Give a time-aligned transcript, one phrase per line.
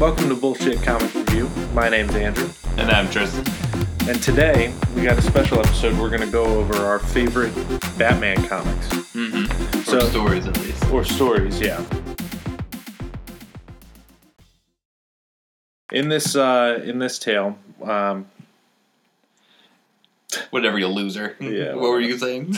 [0.00, 1.48] Welcome to Bullshit Comic Review.
[1.74, 2.48] My name's Andrew,
[2.78, 3.44] And I'm Tristan.
[4.08, 5.96] and today we got a special episode.
[5.98, 7.54] We're going to go over our favorite
[7.98, 9.80] Batman comics Mm-hmm.
[9.82, 10.90] So- or stories, at least.
[10.90, 11.60] or stories.
[11.60, 11.84] Yeah.
[15.92, 18.26] In this uh, in this tale, um,
[20.50, 21.36] Whatever, you loser.
[21.40, 22.56] Yeah, What were you saying?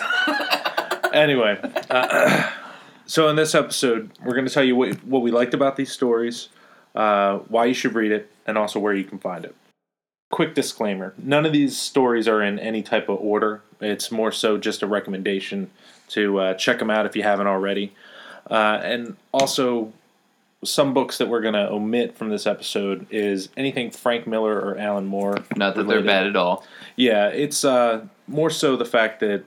[1.14, 1.58] anyway,
[1.90, 2.50] uh,
[3.06, 5.90] so in this episode, we're going to tell you what, what we liked about these
[5.90, 6.50] stories,
[6.94, 9.54] uh, why you should read it, and also where you can find it.
[10.30, 13.62] Quick disclaimer none of these stories are in any type of order.
[13.80, 15.70] It's more so just a recommendation
[16.08, 17.92] to uh, check them out if you haven't already.
[18.50, 19.92] Uh, and also,
[20.64, 24.78] some books that we're going to omit from this episode is anything Frank Miller or
[24.78, 25.38] Alan Moore.
[25.56, 26.64] Not that they're bad at all.
[26.96, 29.44] Yeah, it's uh, more so the fact that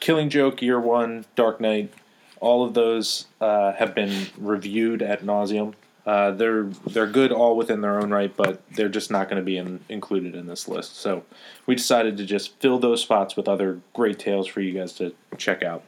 [0.00, 1.92] Killing Joke, Year One, Dark Knight,
[2.40, 5.74] all of those uh, have been reviewed at nauseum.
[6.04, 9.44] Uh, they're they're good all within their own right, but they're just not going to
[9.44, 10.96] be in, included in this list.
[10.96, 11.24] So
[11.66, 15.14] we decided to just fill those spots with other great tales for you guys to
[15.38, 15.84] check out.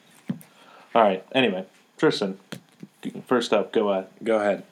[0.95, 1.27] All right.
[1.33, 1.67] Anyway,
[1.99, 2.39] Tristan,
[3.27, 4.63] first up, go uh, go ahead.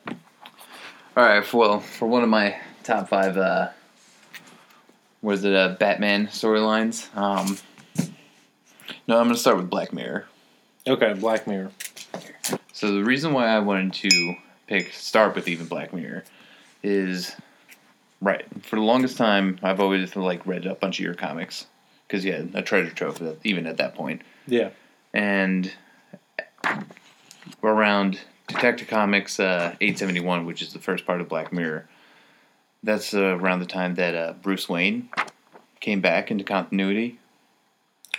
[1.16, 1.52] All right.
[1.52, 3.70] Well, for one of my top five, uh,
[5.22, 7.14] was it uh, Batman storylines?
[7.16, 7.58] Um,
[9.08, 10.26] no, I'm going to start with Black Mirror.
[10.86, 11.72] Okay, Black Mirror.
[12.72, 14.36] So the reason why I wanted to
[14.72, 16.24] pick start with even Black Mirror
[16.82, 17.36] is
[18.22, 21.66] right for the longest time I've always like read a bunch of your comics.
[22.08, 24.22] Because you had a treasure trove even at that point.
[24.46, 24.70] Yeah.
[25.12, 25.72] and
[27.62, 31.86] around Detective Comics uh, 871 which is the first part of Black Mirror
[32.82, 35.08] that's uh, around the time that uh, Bruce Wayne
[35.80, 37.18] came back into continuity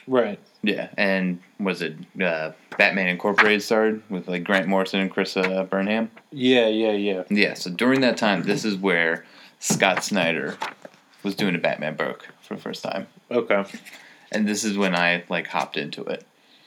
[0.08, 0.40] Right.
[0.62, 5.64] yeah, and was it uh, Batman Incorporated started with like Grant Morrison and Chris uh,
[5.64, 6.09] Burnham?
[6.32, 6.68] Yeah.
[6.68, 6.92] Yeah.
[6.92, 7.23] Yeah.
[7.30, 9.26] Yeah, so during that time, this is where
[9.59, 10.58] Scott Snyder
[11.24, 13.63] was doing a Batman book for the first time, Okay.
[14.31, 16.25] and this is when I like hopped into it.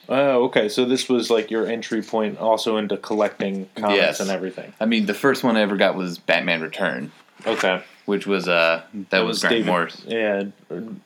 [0.09, 0.69] Oh, okay.
[0.69, 4.21] So this was like your entry point also into collecting comics Yes.
[4.21, 4.73] and everything.
[4.81, 7.11] I mean, the first one I ever got was Batman Return,
[7.47, 7.83] Okay.
[8.07, 10.11] Which was uh that, was, Grant David, Morrison.
[10.11, 10.45] Yeah,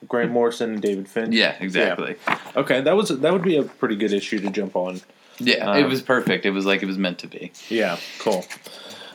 [0.09, 1.34] Grant Morrison and David Finch.
[1.34, 2.16] Yeah, exactly.
[2.56, 5.00] Okay, that was that would be a pretty good issue to jump on.
[5.39, 6.44] Yeah, Um, it was perfect.
[6.47, 7.50] It was like it was meant to be.
[7.69, 8.44] Yeah, cool.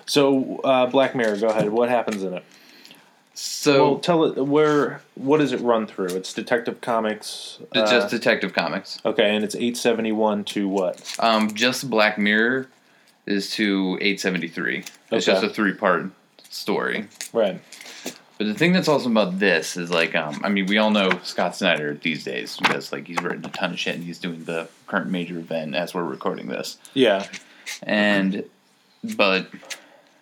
[0.08, 1.70] So uh, Black Mirror, go ahead.
[1.70, 2.44] What happens in it?
[3.38, 5.02] So well, tell it where.
[5.16, 6.08] What does it run through?
[6.08, 7.60] It's Detective Comics.
[7.74, 9.00] it's uh, just Detective Comics.
[9.06, 11.16] okay, and it's eight seventy one to what?
[11.20, 12.68] Um, just Black Mirror
[13.26, 14.80] is to eight seventy three.
[15.12, 15.40] It's Okay.
[15.40, 16.10] just a three part
[16.56, 17.08] story.
[17.34, 17.62] Right.
[18.38, 21.10] But the thing that's awesome about this is like, um, I mean, we all know
[21.24, 24.44] Scott Snyder these days because like he's written a ton of shit and he's doing
[24.44, 26.78] the current major event as we're recording this.
[26.94, 27.28] Yeah.
[27.84, 28.44] And,
[29.16, 29.48] but,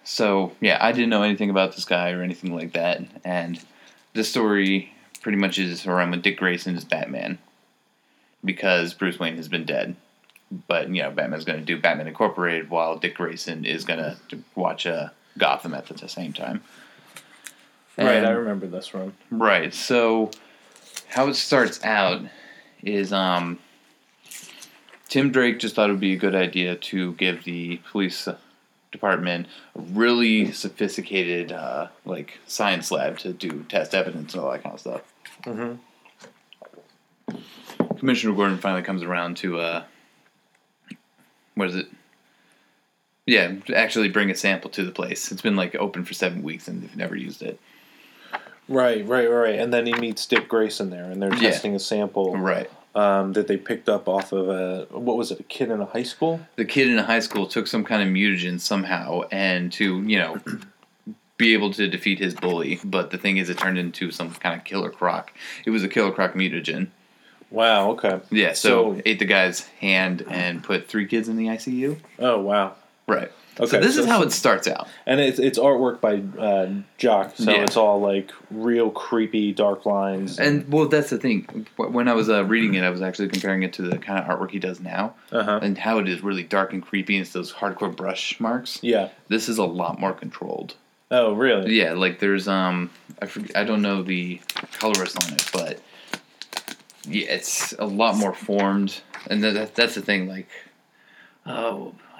[0.03, 3.01] so yeah, I didn't know anything about this guy or anything like that.
[3.23, 3.59] And
[4.13, 7.39] the story pretty much is around with Dick Grayson as Batman
[8.45, 9.95] because Bruce Wayne has been dead.
[10.67, 14.17] But you know, Batman's going to do Batman Incorporated while Dick Grayson is going to
[14.53, 16.61] watch uh, Gotham at the same time.
[17.97, 18.23] Right.
[18.23, 19.13] I remember this one.
[19.29, 19.73] Right.
[19.73, 20.31] So
[21.09, 22.21] how it starts out
[22.81, 23.59] is um
[25.09, 28.27] Tim Drake just thought it would be a good idea to give the police
[28.91, 34.63] department a really sophisticated uh, like science lab to do test evidence and all that
[34.63, 35.01] kind of stuff.
[35.43, 35.77] Mhm.
[37.99, 39.83] Commissioner Gordon finally comes around to uh
[41.55, 41.87] what is it?
[43.25, 45.31] Yeah, actually bring a sample to the place.
[45.31, 47.59] It's been like open for seven weeks and they've never used it.
[48.67, 49.05] Right.
[49.07, 49.29] Right.
[49.29, 49.59] Right.
[49.59, 51.51] And then he meets Dick Grayson there, and they're Yeah.
[51.51, 52.69] testing a sample Right.
[52.95, 55.39] um, that they picked up off of a what was it?
[55.39, 56.39] A kid in a high school.
[56.57, 60.17] the kid in a high school took some kind of mutagen somehow and to you
[60.19, 60.37] know
[61.37, 64.55] be able to defeat his bully but the thing is it turned into some kind
[64.57, 65.33] of killer croc
[65.65, 66.87] it was a killer croc mutagen
[67.49, 67.91] Wow.
[67.91, 68.19] Okay.
[68.31, 72.39] yeah so, So- ate the guy's hand and put three kids in the icu Oh
[72.39, 72.75] wow.
[73.07, 73.67] Right Okay.
[73.69, 77.33] so this so- is how it starts out And it's it's artwork by uh, Jock,
[77.35, 77.63] so Yeah.
[77.63, 80.39] it's all like real creepy dark lines.
[80.39, 83.61] and well that's the thing when i was uh, reading it i was actually comparing
[83.61, 85.59] it to the kind of artwork he does now uh-huh.
[85.61, 89.09] and how it is really dark and creepy and it's those hardcore brush marks yeah.
[89.27, 90.75] this is a lot more controlled
[91.11, 91.75] Oh really?
[91.75, 92.89] Yeah, like there's um
[93.21, 94.41] I forget, I don't know the
[94.79, 95.79] colorist on it, but
[97.07, 100.27] yeah, it's a lot more formed, and that, that that's the thing.
[100.27, 100.47] Like,
[101.45, 102.12] oh, what is it?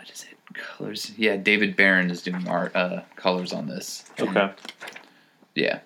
[0.53, 1.11] Colors?
[1.17, 4.03] Yeah, David Baron is doing art uh colors on this.
[4.19, 4.51] Okay.
[5.55, 5.79] Yeah,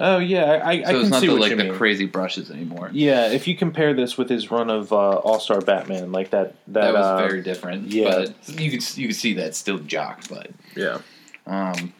[0.00, 1.64] Oh yeah, I, I, so I it's can not see the what like you the
[1.64, 1.74] mean.
[1.74, 2.90] crazy brushes anymore.
[2.92, 6.54] yeah, if you compare this with his run of uh, All Star Batman, like that
[6.68, 7.88] that, That was uh, very different.
[7.88, 8.04] yeah.
[8.48, 10.98] but you could you could see that still jock, but yeah.
[11.46, 11.92] um,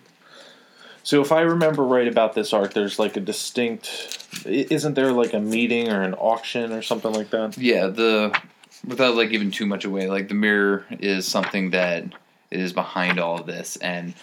[1.04, 4.26] So if I remember right about this arc, there's like a distinct.
[4.46, 7.56] i- Isn't there like a meeting or an auction or something like that?
[7.58, 8.36] Yeah, the
[8.86, 12.04] without like giving too much away, like the mirror is something that
[12.50, 14.14] is behind all of this, and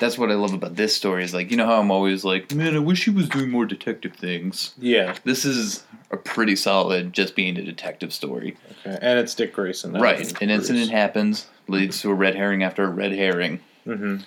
[0.00, 1.24] that's what I love about this story.
[1.24, 3.66] Is like you know how I'm always like, man, I wish he was doing more
[3.66, 4.74] detective things.
[4.78, 5.14] Yeah.
[5.24, 8.56] This is a pretty solid, just being a detective story.
[8.86, 8.98] Okay.
[9.00, 9.92] And it's Dick Grayson.
[9.94, 14.18] right, an incident happens, leads to a red herring after a red herring, hmm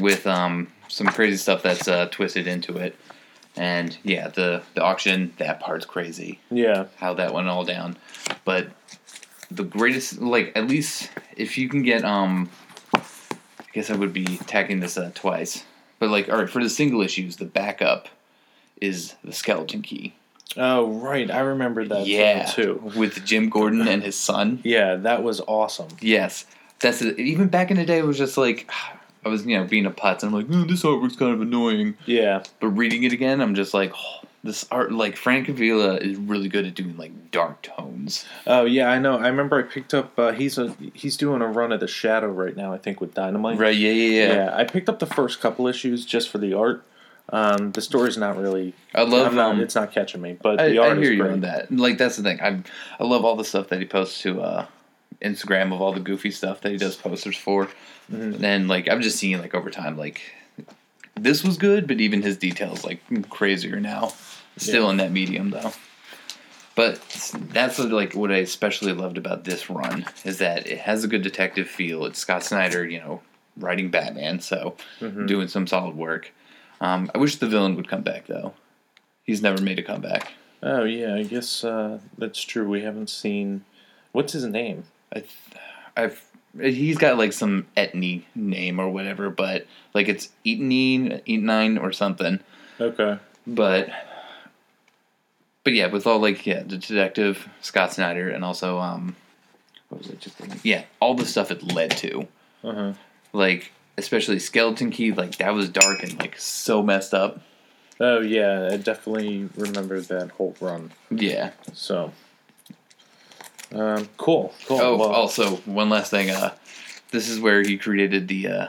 [0.00, 2.96] with um some crazy stuff that's uh, twisted into it.
[3.56, 6.40] And yeah, the the auction that part's crazy.
[6.50, 6.86] Yeah.
[6.96, 7.96] how that went all down.
[8.44, 8.68] But
[9.50, 12.48] the greatest, like at least if you can get, um,
[12.94, 13.00] I
[13.72, 15.64] guess I would be tacking this uh, twice.
[15.98, 18.08] But like, all right, for the single issues, the backup
[18.80, 20.14] is the skeleton key.
[20.56, 22.06] Oh right, I remember that.
[22.06, 22.92] yeah, too.
[22.96, 24.60] with Jim Gordon and his son.
[24.62, 25.88] Yeah, that was awesome.
[26.00, 26.46] Yes,
[26.80, 27.18] that's it.
[27.18, 28.70] Even back in the day, it was just like
[29.24, 30.22] I was, you know, being a putz.
[30.22, 31.96] And I'm like, oh, this artwork's kind of annoying.
[32.06, 32.42] Yeah.
[32.60, 36.66] But reading it again, I'm just like, oh, this art, like Francavilla is really good
[36.66, 38.26] at doing like dark tones.
[38.46, 39.16] Oh yeah, I know.
[39.18, 40.16] I remember I picked up.
[40.18, 42.72] Uh, he's a he's doing a run of the Shadow right now.
[42.72, 43.58] I think with Dynamite.
[43.58, 43.74] Right?
[43.76, 44.34] Yeah, yeah, yeah.
[44.34, 46.84] Yeah, I picked up the first couple issues just for the art.
[47.30, 48.74] Um, the story's not really.
[48.94, 49.28] I love.
[49.28, 51.32] I'm not- um, it's not catching me, but I, the I hear is you great.
[51.32, 51.72] on that.
[51.74, 52.38] Like that's the thing.
[52.42, 52.62] I
[53.00, 54.66] I love all the stuff that he posts to uh,
[55.22, 57.68] Instagram of all the goofy stuff that he does posters for.
[58.12, 58.42] Mhm.
[58.42, 60.20] And like I've just seen like over time, like
[61.16, 63.00] this was good, but even his details like
[63.30, 64.12] crazier now.
[64.56, 64.90] Still Yeah.
[64.90, 65.72] in that medium though.
[66.74, 67.00] But
[67.52, 71.08] that's what, like what I especially loved about this run is that it has a
[71.08, 72.04] good detective feel.
[72.04, 73.20] It's Scott Snyder, you know,
[73.56, 75.26] writing Batman, so Mhm.
[75.28, 76.32] doing some solid work.
[76.80, 78.54] Um, I wish the villain would come back though.
[79.22, 80.32] He's never made a comeback.
[80.62, 82.68] Oh yeah, I guess uh, that's true.
[82.68, 83.64] We haven't seen.
[84.12, 84.84] What's his name?
[85.14, 85.30] I, th-
[85.96, 86.24] I've
[86.60, 92.40] he's got like some etny name or whatever, but like it's Eatonine, Eatonine or something.
[92.80, 93.18] Okay.
[93.46, 93.88] But
[95.64, 99.16] but yeah, with all like yeah, the detective Scott Snyder and also um,
[99.88, 100.20] what was it?
[100.20, 102.28] Just yeah, all the stuff it led to,
[102.62, 102.92] Uh huh.
[103.32, 107.40] like especially Skeleton Key, like that was dark and like so messed up.
[108.00, 110.92] Oh yeah, I definitely remember that whole run.
[111.10, 111.50] Yeah.
[111.72, 112.12] So.
[113.72, 114.52] Um, cool.
[114.66, 114.80] Cool.
[114.80, 116.30] Oh, Well, also one last thing.
[116.30, 116.54] Uh,
[117.10, 118.68] this is where he created the uh,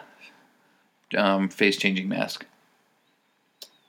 [1.17, 2.45] um, face changing mask.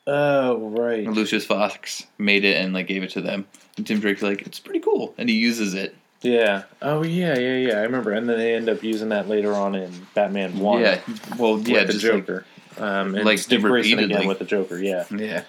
[0.06, 1.06] Oh right.
[1.06, 3.46] Lucius Fox made it and like gave it to them.
[3.76, 5.94] And Tim Drake's like, it's pretty cool, and he uses it.
[6.22, 6.62] Yeah.
[6.80, 7.78] Oh yeah, yeah, yeah.
[7.78, 10.80] I remember, and then they end up using that later on in Batman One.
[10.80, 11.00] Yeah,
[11.38, 12.44] well, with yeah, the just like, Joker.
[12.78, 14.78] um, and like, Dick Grayson again with the Joker.
[14.78, 15.04] Yeah.
[15.10, 15.44] yeah,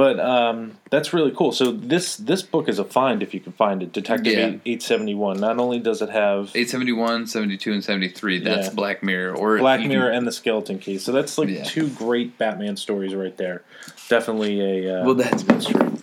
[0.00, 1.52] But um, that's really cool.
[1.52, 3.92] So this this book is a find if you can find it.
[3.92, 4.56] Detective Yeah.
[4.64, 5.38] eight seventy one.
[5.38, 8.38] Not only does it have 871, 72, and 73.
[8.38, 8.72] That's Yeah.
[8.72, 9.36] Black Mirror.
[9.36, 11.64] Or Black you can- Mirror and the Skeleton Key, so that's like Yeah.
[11.64, 13.60] two great Batman stories right there.
[14.08, 15.42] Definitely a uh, Well, that's-.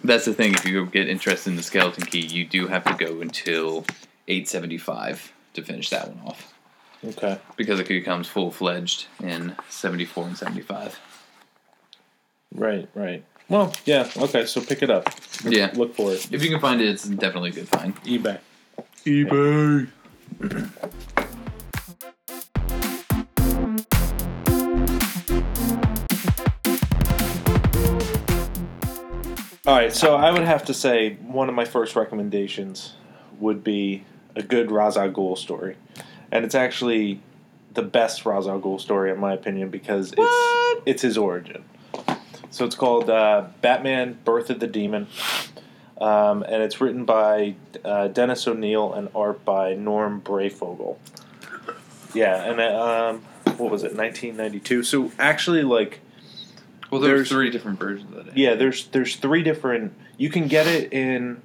[0.04, 0.54] That's the thing.
[0.54, 3.84] If you get interested in the Skeleton Key, you do have to go until
[4.28, 6.54] 875 to finish that one off.
[7.04, 7.40] Okay.
[7.56, 11.00] Because it becomes full fledged in 74 and 75.
[12.54, 12.88] Right.
[12.94, 13.24] Right.
[13.50, 14.10] Well, yeah.
[14.18, 14.46] Okay.
[14.46, 15.06] So pick it up.
[15.44, 15.72] Look, Yeah.
[15.74, 16.28] Look for it.
[16.32, 17.96] If you can find it, it's definitely a good find.
[18.04, 18.40] eBay.
[19.06, 19.88] eBay.
[29.66, 32.94] All right, so I would have to say one of my first recommendations
[33.38, 35.76] would be a good Ra's al Ghul story,
[36.32, 37.20] and it's actually
[37.74, 41.66] the best Ra's al Ghul story in my opinion because it's it's his origin.
[42.52, 45.08] So it's called uh, Batman: Birth of the Demon,
[46.00, 50.98] um, and it's written by uh, Dennis O'Neil and art by Norm Breyfogle.
[52.14, 53.22] Yeah, and uh, um,
[53.58, 54.84] what was it, 1992?
[54.84, 56.00] So actually, like.
[56.90, 58.38] Well, there's, There's- three different versions of it.
[58.38, 59.94] Yeah, there's there's three different.
[60.18, 61.42] You can get it in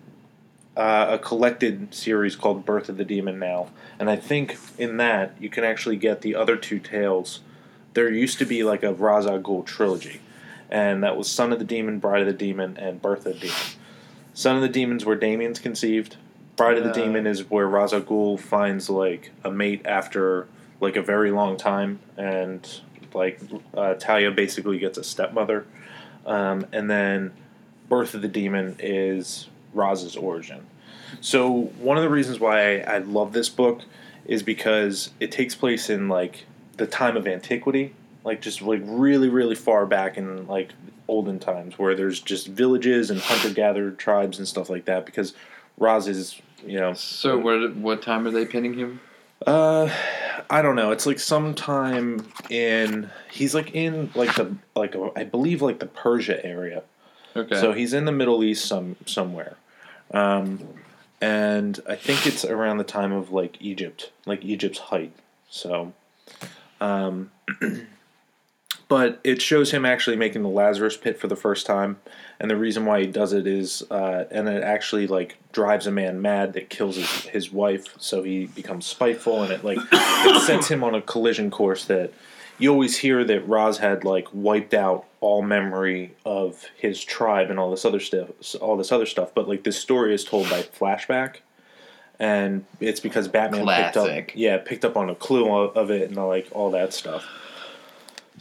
[0.77, 5.35] uh, a collected series called Birth of the Demon now, and I think in that
[5.41, 7.41] you can actually get the other two tales.
[7.95, 10.21] There used to be like a Ra's al Ghul trilogy,
[10.73, 13.41] and that was Son of the Demon, Bride of the Demon, and Birth of the
[13.41, 13.57] Demon.
[14.33, 16.17] Son of the Demon's where Damian's conceived.
[16.57, 16.95] Bride of the Uh.
[16.95, 20.49] Demon is where Ra's al Ghul finds like a mate after
[20.81, 22.67] like a very long time, and
[23.13, 23.39] like
[23.77, 25.67] uh, Talia basically gets a stepmother.
[26.25, 27.33] Um, and then
[27.89, 30.67] Birth of the Demon is Raz's origin.
[31.21, 33.83] So one of the reasons why I, I love this book
[34.25, 36.47] is because it takes place in like
[36.79, 37.93] the time of antiquity,
[38.25, 40.71] like just like really really far back in like
[41.09, 45.05] olden times where there's just villages and hunter gatherer tribes and stuff like that.
[45.07, 45.35] Because
[45.79, 49.01] Ra's is you know So, what, what time are they pinning him?
[49.47, 49.91] uh,
[50.49, 50.93] I don't know.
[50.93, 55.87] It's like sometime in he's like in like the like a, I believe like the
[55.87, 56.85] Persia area.
[57.35, 57.61] Okay.
[57.61, 59.57] So he's in the Middle East some somewhere,
[60.13, 60.61] um,
[61.21, 65.13] and I think it's around the time of like Egypt, like Egypt's height.
[65.49, 65.93] So,
[66.81, 67.31] um,
[68.93, 71.99] but it shows him actually making the Lazarus pit for the first time,
[72.39, 75.91] and the reason why he does it is, uh, and it actually like drives a
[75.91, 80.43] man mad that kills his, his wife, so he becomes spiteful, and it like it
[80.43, 82.13] sets him on a collision course that
[82.59, 87.59] you always hear that Ra's had like wiped out all memory of his tribe and
[87.59, 88.29] all this other stuff,
[88.61, 89.31] all this other stuff.
[89.35, 91.37] But like this story is told by flashback,
[92.19, 96.17] and it's because Batman picked up, yeah, picked up on a clue of it and
[96.19, 97.25] like all that stuff.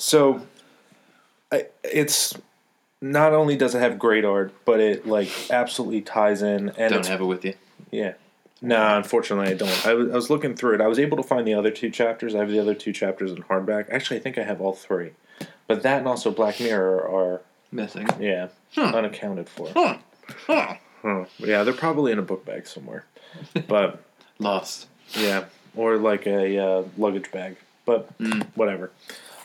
[0.02, 0.42] So,
[1.84, 2.34] it's
[3.02, 7.06] not only does it have great art, but it like absolutely ties in and Don't
[7.08, 7.54] have it with you.
[7.92, 8.14] yeah.
[8.64, 9.88] No, unfortunately, I don't.
[9.88, 10.82] I was, I was looking through it.
[10.82, 12.36] I was able to find the other two chapters.
[12.36, 13.90] I have the other two chapters in hardback.
[13.90, 15.12] Actually, I think I have all three.
[15.68, 17.42] But that and also Black Mirror are,
[17.72, 18.08] Missing.
[18.20, 18.94] yeah, Hmm.
[18.94, 19.68] unaccounted for.
[19.74, 19.98] Huh.
[20.46, 20.76] Huh.
[21.02, 21.26] Huh.
[21.40, 23.06] Yeah, they're probably in a book bag somewhere.
[23.68, 24.00] But,
[24.40, 24.88] Lost.
[25.16, 27.56] yeah, or like a uh, luggage bag.
[27.86, 28.46] But, Mm.
[28.54, 28.92] whatever.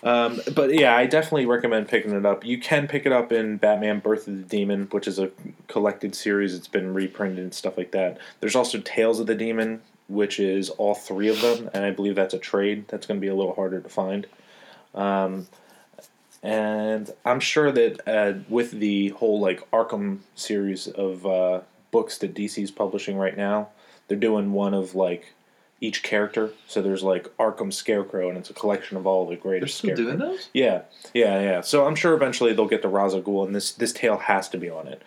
[0.07, 2.45] Um, but yeah, I definitely recommend picking it up.
[2.45, 5.33] You can pick it up in Batman Birth of the Demon, which is a
[5.67, 6.55] collected series.
[6.55, 8.19] It's been reprinted and stuff like that.
[8.39, 12.15] There's also Tales of the Demon, which is all three of them, and I believe
[12.15, 12.87] that's a trade.
[12.87, 14.29] That's going to be a little harder to find.
[14.95, 15.49] Um,
[16.41, 22.33] and I'm sure that uh, with the whole like Arkham series of uh, books that
[22.33, 23.71] DC's publishing right now,
[24.07, 25.35] they're doing one of like
[25.81, 26.51] each character.
[26.67, 30.19] So there's like Arkham Scarecrow, and it's a collection of all the They're still doing
[30.19, 30.49] those?
[30.53, 31.61] Yeah, yeah, yeah.
[31.61, 34.71] So I'm sure eventually they'll get to Ghul, and this this tale has to be
[34.71, 35.03] on it.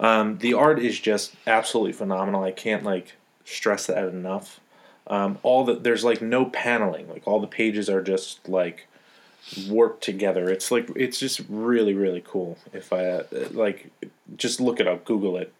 [0.00, 2.42] Um, the art is just absolutely phenomenal.
[2.42, 4.60] I can't like stress that enough.
[5.08, 7.08] Um, all the there's like no paneling.
[7.08, 8.86] Like all the pages are just like
[9.68, 10.48] warped together.
[10.48, 12.58] It's like it's just really really cool.
[12.72, 13.90] If I uh, like,
[14.36, 15.52] just look it up, Google it,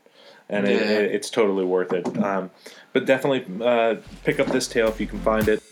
[0.49, 0.99] and it, Yeah.
[0.99, 2.07] it, it's totally worth it.
[2.19, 2.51] Um,
[2.93, 5.63] but definitely uh, pick up this tale if you can find it.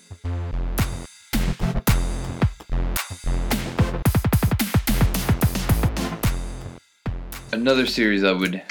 [7.52, 8.62] Another series I would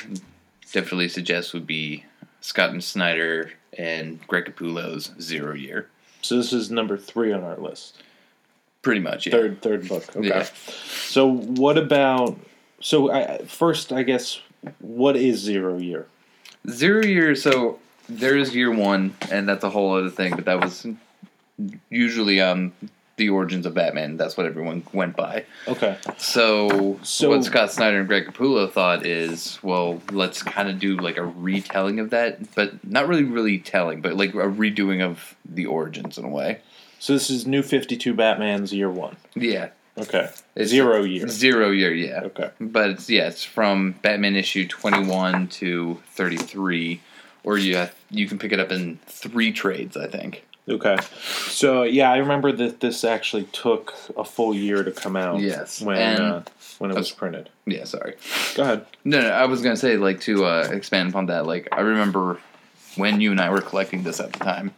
[0.71, 2.05] definitely suggest would be
[2.41, 5.89] Scott and Snyder and Greg Capullo's Zero Year.
[6.21, 8.01] So this is number three on our list.
[8.81, 9.31] Pretty much, yeah.
[9.33, 10.15] Third third book.
[10.15, 10.27] Okay.
[10.29, 10.47] Yeah.
[10.73, 12.39] So what about?
[12.81, 14.39] So I, first, I guess,
[14.79, 16.07] what is zero year?
[16.69, 20.59] Zero Year, so there is Year One, and that's a whole other thing, but that
[20.61, 20.85] was
[21.89, 22.73] usually um
[23.17, 24.15] the origins of Batman.
[24.15, 25.43] That's what everyone went by.
[25.67, 25.97] Okay.
[26.17, 30.95] So, So- what Scott Snyder and Greg Capullo thought is, well, let's kind of do
[30.95, 35.35] like a retelling of that, but not really, really telling, but like a redoing of
[35.43, 36.59] the origins in a way.
[36.97, 39.17] So this is New Fifty Two Batman's year one.
[39.35, 39.69] Yeah,
[39.99, 40.29] Okay.
[40.55, 41.27] It's- zero year.
[41.27, 42.21] zero year, yeah.
[42.25, 42.49] Okay.
[42.59, 47.01] But it's yeah, it's from Batman issue twenty one to thirty three,
[47.43, 50.43] or you have, you can pick it up in three trades, I think.
[50.67, 50.97] Okay.
[51.47, 55.39] So yeah, I remember that this actually took a full year to come out.
[55.39, 56.41] Yes, When and- uh,
[56.77, 57.49] when it was printed.
[57.65, 58.15] Yeah, sorry.
[58.55, 58.85] Go ahead.
[59.03, 61.45] No, no, I was gonna say like to uh, expand upon that.
[61.45, 62.37] Like I remember
[62.95, 64.73] when you and I were collecting this at the time.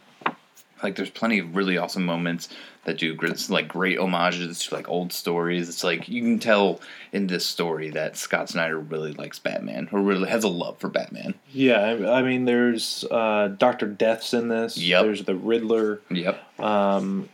[0.82, 2.48] Like there's plenty of really awesome moments
[2.84, 5.68] that do great, like great homages to like old stories.
[5.68, 6.80] It's like you can tell
[7.12, 10.88] in this story that Scott Snyder really likes Batman or really has a love for
[10.88, 11.34] Batman.
[11.52, 14.76] Yeah, I, I mean, there's uh, Doctor Death's in this.
[14.76, 15.02] Yep.
[15.04, 16.00] There's the Riddler.
[16.10, 16.60] Yep.
[16.60, 17.28] Um,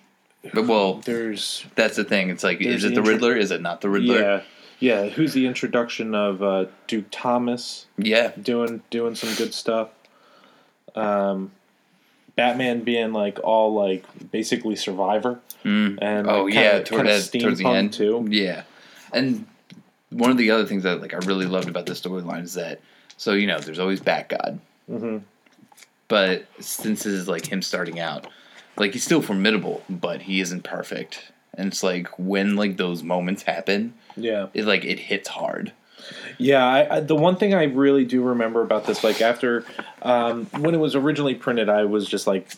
[0.55, 2.31] But well, there's that's the thing.
[2.31, 3.37] It's like, is it the the intro- Riddler?
[3.37, 4.21] Is it not the Riddler?
[4.21, 4.43] yeah,
[4.81, 5.07] yeah.
[5.09, 7.87] Who's the introduction of uh, Duke Thomas?
[7.97, 8.33] Yeah.
[8.41, 9.89] doing doing some good stuff.
[10.95, 11.53] Um,
[12.39, 15.41] Batman being like all like basically Survivor.
[15.65, 15.99] Mm.
[16.01, 17.93] and Oh yeah, toward that, towards the end.
[17.93, 18.25] too.
[18.31, 18.63] Yeah,
[19.13, 19.45] and
[20.11, 22.81] one of the other things that like I really loved about the storyline is that
[23.17, 25.19] so you know there's always Bat God, hmm
[26.07, 28.29] but since this is like him starting out,
[28.77, 33.43] like he's still formidable, but he isn't perfect, and it's like when like those moments
[33.43, 35.73] happen, Yeah, it like it hits hard.
[36.39, 36.65] Yeah.
[36.67, 39.65] I, I, the one thing I really do remember about this, like after
[40.03, 42.49] um, when it was originally printed, I was just like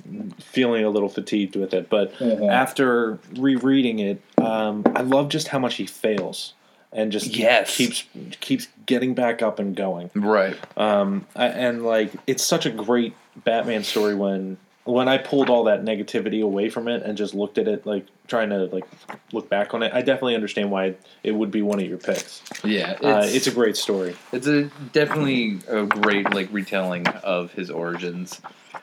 [0.41, 1.89] feeling a little fatigued with it.
[1.91, 6.55] But after rereading it, um, I love just how much he fails
[6.93, 7.77] and just Yes.
[7.77, 8.05] keeps
[8.41, 10.11] keeps getting back up and going.
[10.15, 10.57] Right.
[10.77, 15.65] Um, I, and like it's such a great Batman story when when I pulled all
[15.65, 18.85] that negativity away from it and just looked at it like trying to like
[19.33, 19.93] look back on it.
[19.93, 22.43] I definitely understand why it would be one of your picks.
[22.65, 22.93] Yeah.
[22.93, 24.17] It's, uh, it's a great story.
[24.33, 28.41] It's a definitely a great like retelling of his origins,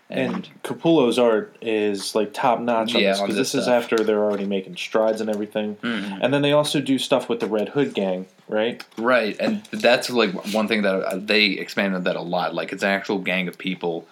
[0.10, 3.68] And And, Capullo's art is like top notch on Yeah, this because this this is
[3.68, 5.78] after they're already making strides and everything.
[5.82, 6.20] Mhm.
[6.22, 8.84] And then they also do stuff with the Red Hood gang, right?
[8.98, 12.54] right, and that's like one thing that uh, they expanded that a lot.
[12.54, 14.08] Like it's an actual gang of people,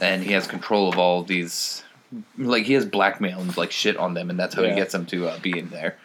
[0.00, 1.82] and he has control of all of these.
[2.38, 4.70] Like he has blackmail and like shit on them, and that's how Yeah.
[4.70, 5.96] he gets them to uh, be in there.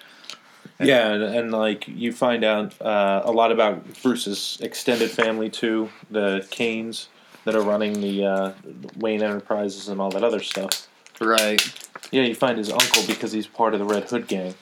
[0.80, 5.90] Yeah, and, and like you find out uh, a lot about Bruce's extended family too,
[6.12, 7.08] the Kanes
[7.46, 8.52] that are running the uh,
[8.98, 10.88] Wayne Enterprises and all that other stuff.
[11.22, 11.62] Right.
[12.12, 14.56] Yeah, you find his uncle because he's part of the Red Hood gang.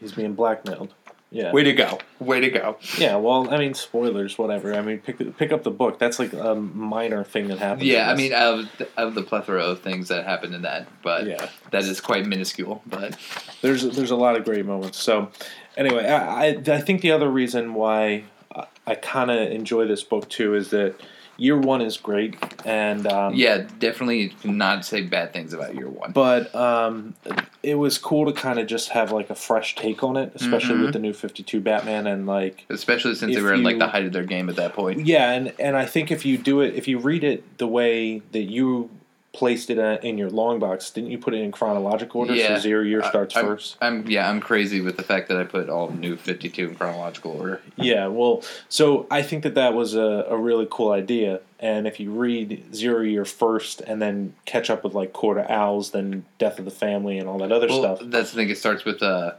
[0.00, 0.94] He's being blackmailed.
[1.30, 1.52] Yeah.
[1.52, 1.98] Way to go.
[2.20, 2.78] Way to go.
[2.96, 4.72] Yeah, well, I mean, spoilers, whatever.
[4.74, 5.98] I mean, pick pick up the book.
[5.98, 7.84] That's like a minor thing that happens.
[7.84, 10.62] Yeah, I mean, out of, the, out of the plethora of things that happened in
[10.62, 11.50] that, but Yeah.
[11.70, 12.82] that is quite minuscule.
[12.86, 13.18] But
[13.60, 14.98] there's there's a lot of great moments.
[14.98, 15.30] So,
[15.76, 18.24] anyway, I I, I think the other reason why
[18.56, 20.94] I, I kind of enjoy this book too is that
[21.38, 26.12] year one is great, and um, yeah, definitely not say bad things about year one.
[26.12, 27.14] but um,
[27.62, 30.74] it was cool to kind of just have like a fresh take on it, especially
[30.74, 30.82] Mhm.
[30.82, 33.86] with the new Fifty Two Batman and like Especially since they were in like the
[33.88, 35.06] height of their game at that point.
[35.06, 38.20] Yeah, and and I think if you do it, if you read it the way
[38.32, 38.90] that you
[39.38, 42.34] placed it uh, in your long box, didn't you put it in chronological order?
[42.34, 42.56] Yeah.
[42.56, 45.44] So zero year starts I'm, 1st I'm yeah, I'm crazy with the fact that I
[45.44, 47.62] put all new 52 in chronological order.
[47.76, 51.40] Yeah, well, so I think that that was a, a really cool idea.
[51.60, 55.48] And if you read zero year first and then catch up with like Court of
[55.48, 58.10] Owls, then Death of the Family, and all that other Well, stuff.
[58.10, 58.50] that's the thing.
[58.50, 59.34] It starts with uh,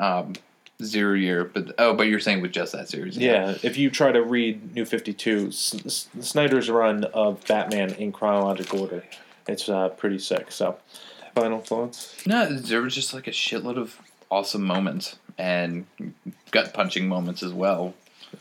[0.00, 0.32] um,
[0.82, 3.16] zero year, but oh, but you're saying with just that series.
[3.16, 8.10] Yeah, if you try to read New 52, S- S- Snyder's run of Batman in
[8.10, 9.04] chronological order,
[9.48, 10.50] it's uh, pretty sick.
[10.52, 10.76] So,
[11.34, 12.14] final thoughts?
[12.26, 13.98] No, there was just like a shitload of
[14.30, 15.86] awesome moments and
[16.50, 17.94] gut punching moments as well.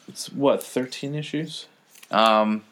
[0.08, 1.68] It's what, 13 issues?
[2.12, 2.64] Um,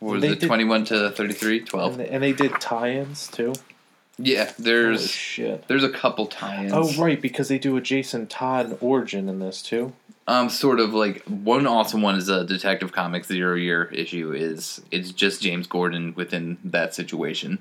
[0.00, 1.60] was it, did- 21 to 33?
[1.60, 1.92] 12?
[1.92, 3.52] And they, and they did tie ins too?
[4.16, 5.66] Yeah, Holy there's shit.
[5.66, 6.72] there's a couple tie-ins.
[6.72, 9.92] Oh, right, because they do a Jason Todd origin in this too.
[10.26, 14.32] Um, sort of like one awesome one is a Detective Comics zero year issue.
[14.32, 17.58] Is it's just James Gordon within that situation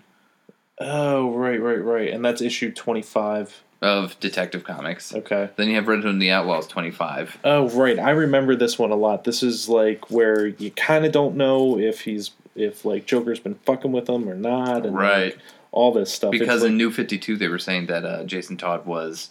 [0.80, 2.10] Oh, right, right, right.
[2.12, 3.64] And that's issue 25.
[3.82, 5.14] of Detective Comics.
[5.14, 5.50] Okay.
[5.56, 7.38] Then you have Red Hood and the Outlaws twenty five.
[7.44, 8.00] Oh, right.
[8.00, 9.24] I remember this one a lot.
[9.26, 13.56] This is like where you kind of don't know if he's if like Joker's been
[13.66, 15.34] fucking with him or not, and Right.
[15.36, 15.40] like,
[15.72, 16.32] all this stuff.
[16.32, 19.30] Because like- in New Fifty Two they were saying that uh, Jason Todd was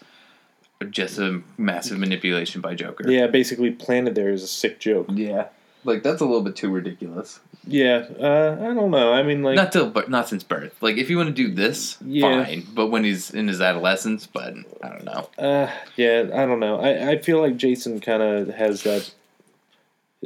[0.85, 3.11] just a massive manipulation by Joker.
[3.11, 5.07] yeah, basically planted there is a sick joke.
[5.11, 5.49] Yeah.
[5.85, 7.41] Like that's a little bit too ridiculous.
[7.67, 9.13] Yeah, uh, I don't know.
[9.13, 10.77] I mean, like, not till, but not since birth.
[10.81, 12.45] Like if you want to do this, Yeah.
[12.45, 12.67] fine.
[12.73, 15.29] But when he's in his adolescence, but I don't know.
[15.39, 16.79] uh, yeah, I don't know.
[16.81, 19.13] I, I feel like Jason kind of has that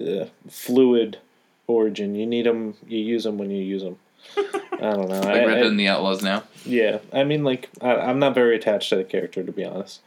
[0.01, 1.19] uh, fluid
[1.67, 2.15] origin.
[2.15, 3.97] You need them, you use them when you use them.
[4.37, 5.21] I don't know.
[5.21, 6.43] Like I- Red I- and the Outlaws now.
[6.65, 10.01] Yeah, I mean, like, I, I'm not very attached to the character, to be honest.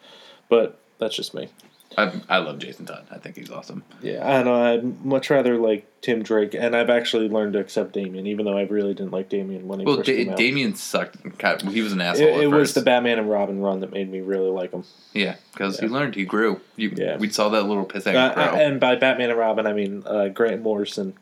[0.50, 1.50] But that's just me.
[1.98, 3.08] I I love Jason Todd.
[3.10, 3.84] I think he's awesome.
[4.04, 4.54] Yeah, I know.
[4.74, 8.56] I'd much rather like Tim Drake, and I've actually learned to accept Damian, even though
[8.58, 10.38] I really didn't like Damian when he Well, first da- came out.
[10.38, 11.18] Damian sucked.
[11.40, 12.28] God, he was an asshole.
[12.28, 14.84] it it was the Batman and Robin run that made me really like him.
[15.14, 15.88] yeah, because Yeah.
[15.88, 16.14] he learned.
[16.16, 16.62] He grew.
[16.76, 17.18] You, Yeah.
[17.18, 18.44] we saw that little piss Uh, grow.
[18.44, 21.14] and by Batman and Robin, I mean uh, Grant Morrison.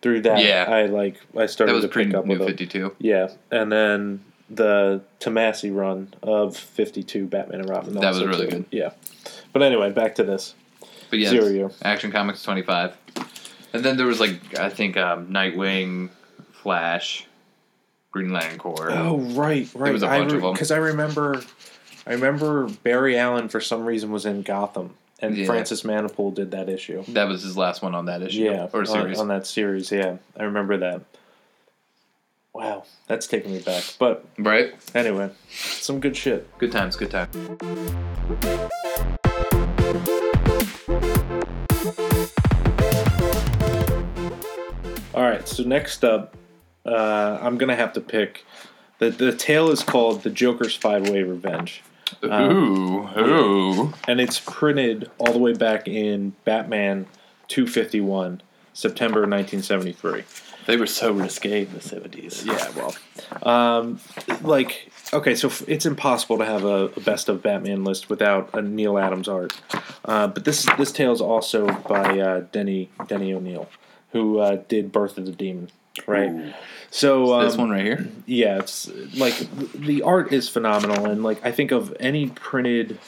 [0.00, 0.66] Through that, Yeah.
[0.68, 2.38] I like I started to pick up with.
[2.46, 2.94] Fifty Two.
[2.98, 7.94] Yeah, and then the Tomasi run of Fifty Two Batman and Robin.
[7.94, 8.50] That was really too.
[8.50, 8.64] good.
[8.70, 8.90] Yeah,
[9.52, 10.54] but anyway, back to this.
[11.10, 11.70] But yeah, Zero year.
[11.82, 12.96] Action Comics twenty five,
[13.72, 16.10] and then there was like I think um, Nightwing,
[16.52, 17.26] Flash,
[18.10, 18.90] Green Lantern Corps.
[18.90, 19.84] Oh right, right.
[19.84, 20.52] There was a bunch of 'em.
[20.52, 21.42] because I remember,
[22.06, 25.46] I remember Barry Allen for some reason was in Gotham, and Yeah.
[25.46, 27.02] Francis Manapul did that issue.
[27.08, 28.42] That was his last one on that issue.
[28.44, 29.90] Yeah, or on- on, that series.
[29.92, 31.02] Yeah, I remember that.
[32.54, 33.82] Wow, that's taking me back.
[33.98, 34.74] But right.
[34.94, 36.56] anyway, some good shit.
[36.58, 36.94] Good times.
[36.94, 37.34] Good times.
[45.12, 46.36] All right, so next up,
[46.86, 48.44] uh, I'm gonna have to pick.
[49.00, 51.82] The the tale is called the Joker's Five Way Revenge.
[52.22, 53.94] Uh, ooh, ooh.
[54.06, 57.06] and it's printed all the way back in Batman
[57.48, 60.22] 251, September 1973.
[60.66, 62.44] They were so risque in the seventies.
[62.44, 62.94] Yeah, well,
[63.42, 64.00] um,
[64.42, 68.50] like okay, so f- it's impossible to have a, a best of Batman list without
[68.54, 69.60] a Neal Adams art.
[70.04, 73.68] Uh, but this this tale is also by uh, Denny Denny O'Neil,
[74.12, 75.70] who uh, did Birth of the Demon,
[76.06, 76.54] right?
[76.90, 78.08] So um, this one right here.
[78.26, 79.34] yeah, it's like
[79.72, 82.98] the art is phenomenal, and like I think of any printed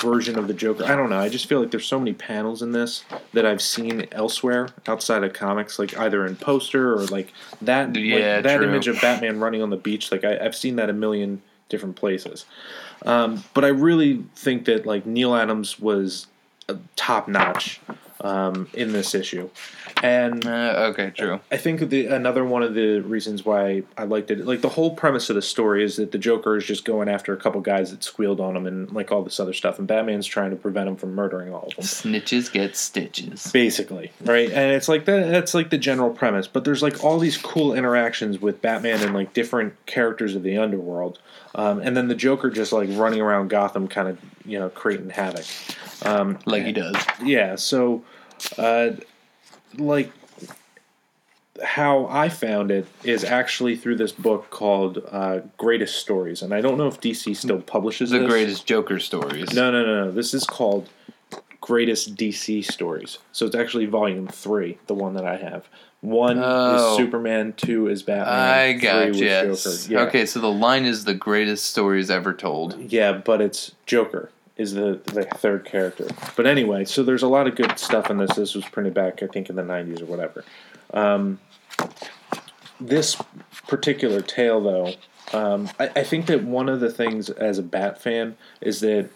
[0.00, 0.84] version of the Joker.
[0.84, 1.18] I don't know.
[1.18, 5.22] I just feel like there's so many panels in this that I've seen elsewhere outside
[5.24, 7.32] of comics, like either in poster or like
[7.62, 7.88] that.
[7.88, 8.66] like, Yeah, that true.
[8.68, 10.10] image of Batman running on the beach.
[10.10, 12.46] Like I, I've seen that a million different places.
[13.06, 16.26] Um, but I really think that like Neal Adams was
[16.96, 17.80] top notch
[18.20, 19.48] um, in this issue,
[20.02, 21.40] and Uh, okay, true.
[21.50, 24.94] I think the another one of the reasons why I liked it, like the whole
[24.94, 27.90] premise of the story, is that the Joker is just going after a couple guys
[27.90, 30.88] that squealed on him and like all this other stuff, and Batman's trying to prevent
[30.88, 31.84] him from murdering all of them.
[31.84, 33.50] Snitches get stitches.
[33.52, 34.50] Basically, right?
[34.50, 35.30] And it's like that.
[35.30, 36.46] That's like the general premise.
[36.46, 40.58] But there's like all these cool interactions with Batman and like different characters of the
[40.58, 41.18] underworld,
[41.54, 45.10] um, and then the Joker just like running around Gotham, kind of you know creating
[45.10, 45.44] havoc.
[46.02, 46.96] Um, Like he does.
[47.22, 48.02] yeah so
[48.58, 48.90] uh
[49.78, 50.10] like
[51.62, 56.60] how i found it is actually through this book called uh greatest stories and i
[56.60, 58.28] don't know if dc still publishes The this.
[58.30, 59.52] greatest Joker stories.
[59.52, 60.88] no no no no this is called
[61.60, 65.68] greatest dc stories so it's actually volume three the one that i have
[66.00, 66.92] one Oh.
[66.92, 69.64] is superman two is batman I three got was yes.
[69.86, 70.00] joker yeah.
[70.08, 72.90] Okay, so the line is the greatest stories ever told.
[72.90, 76.06] Yeah, but it's Joker is the the third character.
[76.36, 78.36] But anyway, so there's a lot of good stuff in this.
[78.36, 80.44] This was printed back, I think, in the '90s or whatever.
[80.92, 81.40] Um,
[82.78, 83.16] this
[83.66, 84.94] particular tale, though,
[85.32, 89.08] um, I, I think that one of the things as a Bat fan is that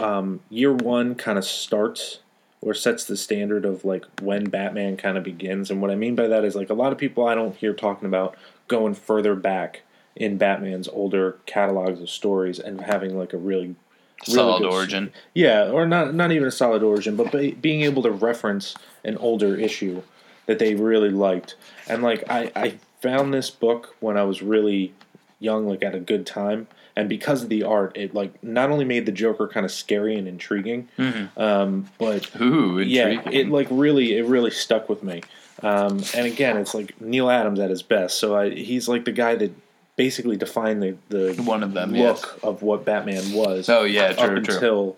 [0.00, 2.18] um, year one kind of starts
[2.60, 5.70] or sets the standard of like when Batman kind of begins.
[5.70, 7.74] And what I mean by that is like a lot of people I don't hear
[7.74, 9.82] talking about going further back
[10.16, 13.76] in Batman's older catalogs of stories and having like a really
[14.24, 15.12] Solid good- origin.
[15.34, 19.16] yeah, or not not even a solid origin, but be, being able to reference an
[19.18, 20.02] older issue
[20.46, 21.56] that they really liked.
[21.88, 24.92] And like I, I found this book when I was really
[25.40, 28.84] young, like at a good time, and because of the art, it like not only
[28.84, 30.88] made the Joker kind of scary and intriguing,
[31.36, 35.22] um, but Ooh, yeah, it like really it really stuck with me.
[35.62, 38.18] Um, and again, it's like Neal Adams at his best.
[38.18, 39.52] So I, he's like the guy that
[39.96, 42.38] basically define the the One of them, look yes.
[42.42, 44.54] of what Batman was Oh yeah, up true, true.
[44.54, 44.96] until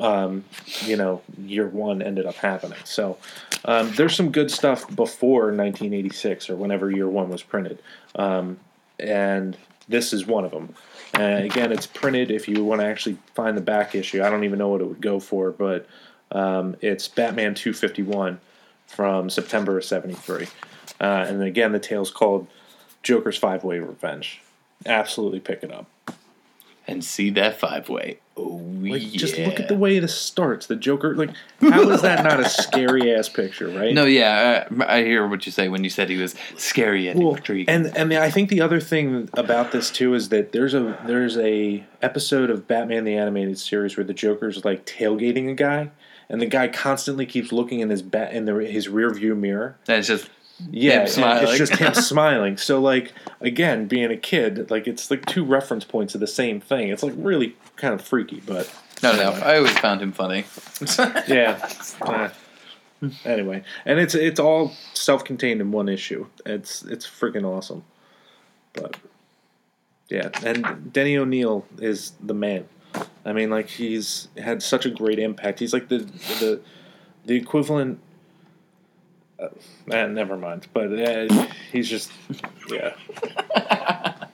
[0.00, 0.44] um,
[0.84, 2.78] you know year one ended up happening.
[2.84, 3.18] So
[3.64, 7.80] um, there's some good stuff before 1986 or whenever year one was printed,
[8.16, 8.58] um,
[8.98, 9.56] and
[9.88, 10.74] this is one of them.
[11.14, 12.30] And again, it's printed.
[12.30, 14.86] If you want to actually find the back issue, I don't even know what it
[14.86, 15.86] would go for, but
[16.30, 18.38] um, it's Batman 251
[18.86, 20.46] from September of '73.
[21.00, 22.46] Uh, and again, the tale's called
[23.08, 24.40] Joker's Five Way Revenge.
[24.84, 25.86] Absolutely pick it up.
[26.86, 28.18] And see that five way.
[28.36, 29.18] Oh Like, yeah.
[29.18, 30.66] just look at the way this starts.
[30.66, 33.92] The Joker, like, how is that not a scary ass picture, right?
[33.92, 37.22] No, yeah, I, I hear what you say when you said he was scary and
[37.22, 37.68] Well, intriguing.
[37.74, 41.36] and and I think the other thing about this too is that there's a there's
[41.38, 45.90] a episode of Batman the animated series where the Joker's like tailgating a guy,
[46.30, 49.76] and the guy constantly keeps looking in his bat in the his rear view mirror.
[49.88, 50.30] And it's just
[50.70, 51.48] Yeah, Him and smiling.
[51.48, 52.56] it's just him smiling.
[52.56, 56.60] So like again, being a kid, like it's like two reference points of the same
[56.60, 56.88] thing.
[56.88, 59.30] It's like really kind of freaky, but no, no.
[59.30, 60.44] I always found him funny.
[61.28, 61.68] yeah.
[62.02, 62.30] Uh,
[63.24, 66.26] anyway, and it's it's all self-contained in one issue.
[66.44, 67.84] It's it's freaking awesome.
[68.72, 68.96] But
[70.08, 72.66] yeah, and Denny O'Neil is the man.
[73.24, 75.60] I mean, like he's had such a great impact.
[75.60, 76.60] He's like the the
[77.26, 78.00] the equivalent.
[79.38, 79.48] Uh,
[79.90, 80.66] eh, never mind.
[80.72, 82.10] But uh, he's just
[82.70, 82.94] yeah.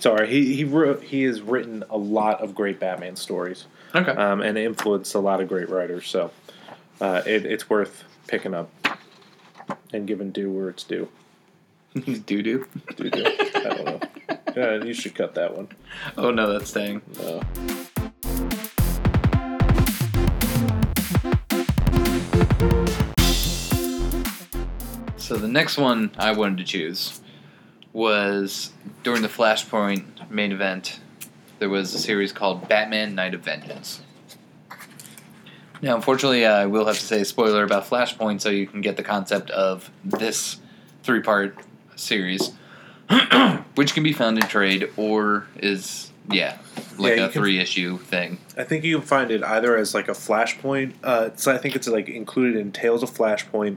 [0.00, 4.10] Sorry, he he wrote he has written a lot of great Batman stories Okay.
[4.10, 6.08] um, and influenced a lot of great writers.
[6.08, 6.30] So
[7.00, 8.70] uh, it, it's worth picking up
[9.92, 11.08] and giving due where it's due.
[11.94, 12.66] Doo doo.
[12.96, 13.24] Due due.
[13.26, 14.00] I don't know.
[14.56, 15.68] Yeah, you should cut that one.
[16.16, 17.00] Oh no, that's staying.
[17.20, 17.40] No.
[25.28, 27.20] So the next one I wanted to choose
[27.92, 31.00] was during the Flashpoint main event.
[31.58, 34.00] There was a series called Batman: Night of Vengeance.
[35.82, 38.96] Now, unfortunately, I will have to say a spoiler about Flashpoint, so you can get
[38.96, 40.60] the concept of this
[41.02, 41.58] three-part
[41.94, 42.52] series,
[43.74, 46.56] which can be found in trade or is yeah,
[46.96, 48.38] like Yeah, a three-issue thing.
[48.56, 50.94] I think you can find it either as like a Flashpoint.
[51.04, 53.76] Uh, so I think it's like included in Tales of Flashpoint,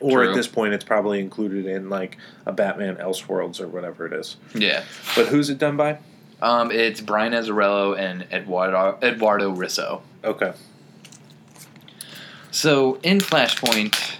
[0.00, 0.30] or True.
[0.30, 4.36] at this point, it's probably included in like a Batman Elseworlds or whatever it is.
[4.54, 5.98] Yeah, But who's it done by?
[6.42, 10.02] um, it's Brian Azzarello and Eduardo Eduardo Risso.
[10.22, 10.52] Okay.
[12.50, 14.16] So in Flashpoint,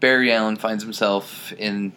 [0.00, 1.92] Barry Allen finds himself in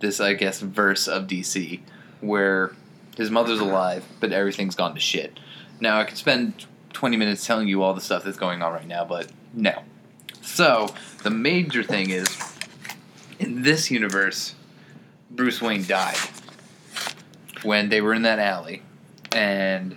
[0.00, 1.80] this, I guess, verse of DC
[2.20, 2.72] where
[3.16, 5.38] his mother's alive, but everything's gone to shit.
[5.80, 8.86] Now I could spend 20 minutes telling you all the stuff that's going on right
[8.86, 9.82] now, but no.
[10.42, 12.28] So, the major thing is
[13.38, 14.54] in this universe,
[15.30, 16.16] Bruce Wayne died
[17.62, 18.82] when they were in that alley,
[19.32, 19.96] and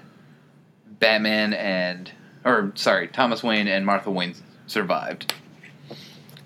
[0.99, 2.11] Batman and,
[2.43, 4.35] or sorry, Thomas Wayne and Martha Wayne
[4.67, 5.33] survived.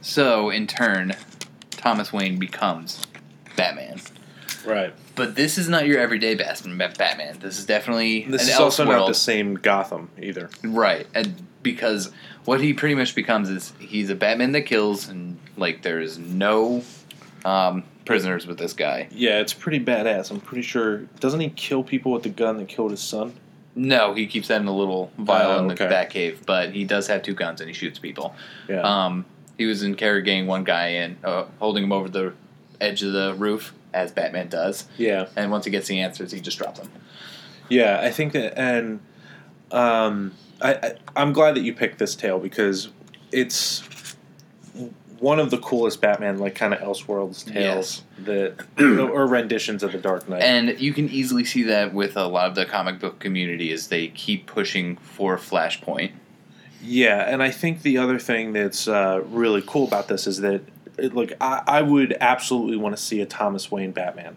[0.02, 1.16] So, in turn,
[1.72, 3.02] Thomas Wayne becomes
[3.56, 4.02] Batman.
[4.66, 4.94] Right.
[5.16, 6.78] But this is not your everyday Batman.
[6.78, 7.40] Batman.
[7.40, 10.50] This is definitely This is also not the same Gotham either.
[10.64, 12.12] Right, and because
[12.46, 16.84] what he pretty much becomes is he's a Batman that kills, and like there's no
[17.46, 19.08] um, prisoners with this guy.
[19.12, 20.30] Yeah, it's pretty badass.
[20.32, 20.98] I'm pretty sure.
[21.20, 23.34] Doesn't he kill people with the gun that killed his son?
[23.76, 25.88] No, he keeps that in a little vial Oh, in the okay.
[25.88, 28.36] Batcave, but he does have two guns and he shoots people.
[28.70, 28.82] Yeah.
[28.82, 29.26] Um,
[29.58, 32.34] he was interrogating one guy and uh, holding him over the
[32.80, 34.86] edge of the roof, as Batman does.
[34.98, 35.28] yeah.
[35.36, 36.92] And once he gets the answers, he just drops them.
[37.68, 39.00] Yeah, I think that, and
[39.72, 42.90] um, I, I I'm glad that you picked this tale because
[43.32, 43.84] it's
[45.20, 49.98] one of the coolest Batman like kind of Elseworlds tales that or renditions of the
[49.98, 50.42] Dark Knight.
[50.42, 53.88] And you can easily see that with a lot of the comic book community as
[53.88, 56.12] they keep pushing for Flashpoint.
[56.82, 60.62] Yeah, and I think the other thing that's uh, really cool about this is that,
[60.98, 64.36] it, like, I, I would absolutely want to see a Thomas Wayne Batman.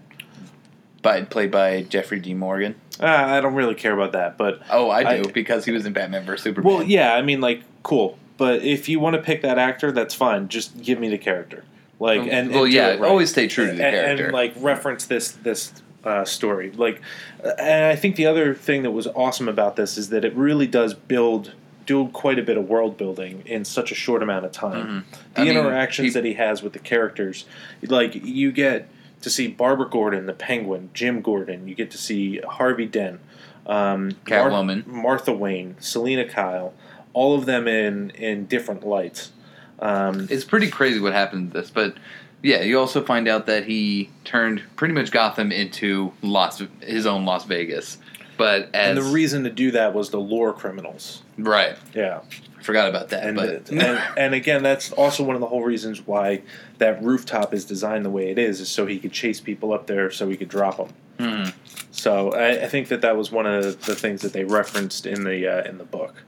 [1.03, 2.35] by played by Jeffrey D.
[2.35, 2.77] Morgan.
[3.01, 5.85] Uh, I don't really care about that, but Oh, I do I- because he was
[5.87, 6.73] in Batman vs Superman.
[6.75, 8.19] well, yeah, I mean, like, cool.
[8.39, 10.49] But if you want to pick that actor, that's fine.
[10.49, 11.65] Just give me the character,
[11.99, 13.03] like, and well, and do yeah, right.
[13.03, 14.25] always stay true to the and, character.
[14.25, 15.73] and like reference this this
[16.05, 16.71] uh, story.
[16.71, 17.01] Like,
[17.45, 20.35] uh, and I think the other thing that was awesome about this is that it
[20.35, 21.53] really does build
[21.87, 24.87] do quite a bit of world building in such a short amount of time.
[24.87, 25.35] Mhm.
[25.35, 27.45] The I mean, interactions he- that he has with the characters,
[27.89, 28.89] like you get
[29.27, 31.67] to see Barbara Gordon, the Penguin, Jim Gordon.
[31.67, 33.19] You get to see Harvey Dent,
[33.67, 34.87] um, Mar- Catwoman.
[34.87, 36.73] Martha Wayne, Selina Kyle,
[37.13, 39.33] all of them in in different lights.
[39.81, 41.97] Um, it's pretty crazy what happened to this, but
[42.41, 47.25] yeah, you also find out that he turned pretty much Gotham into Las his own
[47.25, 47.99] Las Vegas.
[48.37, 51.23] But as and the reason to do that was to lure criminals.
[51.37, 52.21] right, Yeah.
[52.63, 53.25] Forgot about that.
[53.25, 56.43] and, but and and again, that's also one of the whole reasons why
[56.79, 59.87] that rooftop is designed the way it is, is so he could chase people up
[59.87, 60.89] there, so he could drop them.
[61.19, 61.55] Mhm.
[61.91, 65.25] So I, I think that that was one of the things that they referenced in
[65.25, 66.25] the uh, in the book.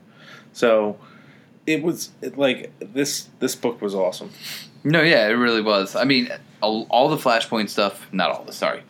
[0.53, 0.99] So
[1.67, 4.31] it was it, like this this book was awesome.
[4.85, 5.95] no, yeah, it really was.
[5.95, 6.31] I mean,
[6.63, 8.83] all, all the Flashpoint stuff, not all the sorry,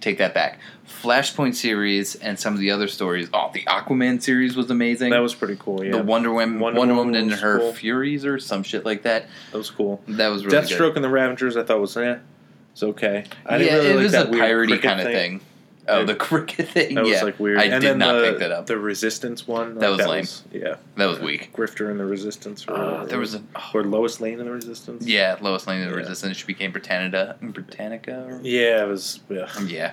[0.00, 0.58] take that back.
[1.04, 3.28] Flashpoint series and some of the other stories.
[3.34, 5.10] Oh, the Aquaman series was amazing.
[5.10, 5.84] That was pretty cool.
[5.84, 7.72] Yeah, the Wonder Woman, Wonder Wonder, Woman Woman and her cool.
[7.74, 9.26] Furies or some shit like that.
[9.52, 10.02] that was cool.
[10.08, 10.96] That was really Deathstroke good.
[10.96, 12.18] and the Ravengers, I thought was eh,
[12.72, 13.24] it's okay.
[13.46, 15.40] I yeah, didn't really it like was that a piratey kind of thing.
[15.86, 16.04] Oh, Yeah.
[16.06, 16.94] the cricket thing.
[16.94, 17.58] That yeah, was like weird.
[17.58, 18.64] I and did not the, pick that up.
[18.66, 19.74] The Resistance one.
[19.74, 20.62] That like, was lame.
[20.62, 21.52] yeah, that was weak.
[21.52, 22.66] Grifter in the Resistance.
[22.66, 25.06] Or, Uh, there was a oh, or Lois Lane in the Resistance.
[25.06, 26.00] yeah, Lois Lane of the Yeah.
[26.00, 26.38] Resistance.
[26.38, 27.36] She became Britannica.
[27.42, 28.24] Britannica.
[28.30, 29.20] Or, Yeah, it was.
[29.28, 29.46] Yeah.
[29.66, 29.92] yeah,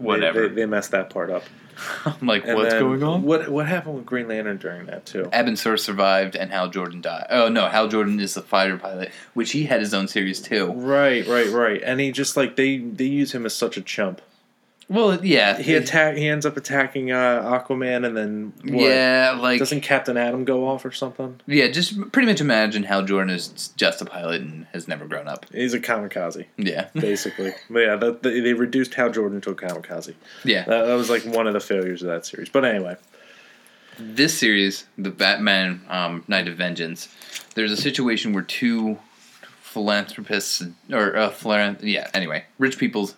[0.00, 0.48] whatever.
[0.48, 1.44] They, they messed that part up.
[2.04, 3.22] I'm like, And what's then going on?
[3.22, 5.24] What What happened with Green Lantern during that too?
[5.32, 7.26] Abin Sur survived, and Hal Jordan died.
[7.30, 10.72] Oh no, Hal Jordan is the fighter pilot, which he had his own series too.
[10.72, 11.82] Right, right, right.
[11.82, 14.20] And he just like they they use him as such a chump.
[14.90, 16.16] Well, yeah, He attack.
[16.16, 18.82] He ends up attacking uh, Aquaman, and then what?
[18.90, 21.40] yeah, like Doesn't Captain Atom go off or something?
[21.46, 25.28] yeah, just pretty much imagine Hal Jordan is just a pilot and has never grown
[25.28, 25.46] up.
[25.52, 27.52] He's a kamikaze, Yeah, basically.
[27.70, 30.14] but yeah, they reduced Hal Jordan to a kamikaze.
[30.44, 30.64] yeah.
[30.64, 32.48] That, that was like one of the failures of that series.
[32.48, 32.96] But anyway,
[33.96, 37.08] this series, the Batman um, Night of Vengeance,
[37.54, 38.98] there's a situation where two
[39.62, 43.14] philanthropists or uh, philanth- yeah, anyway, rich people's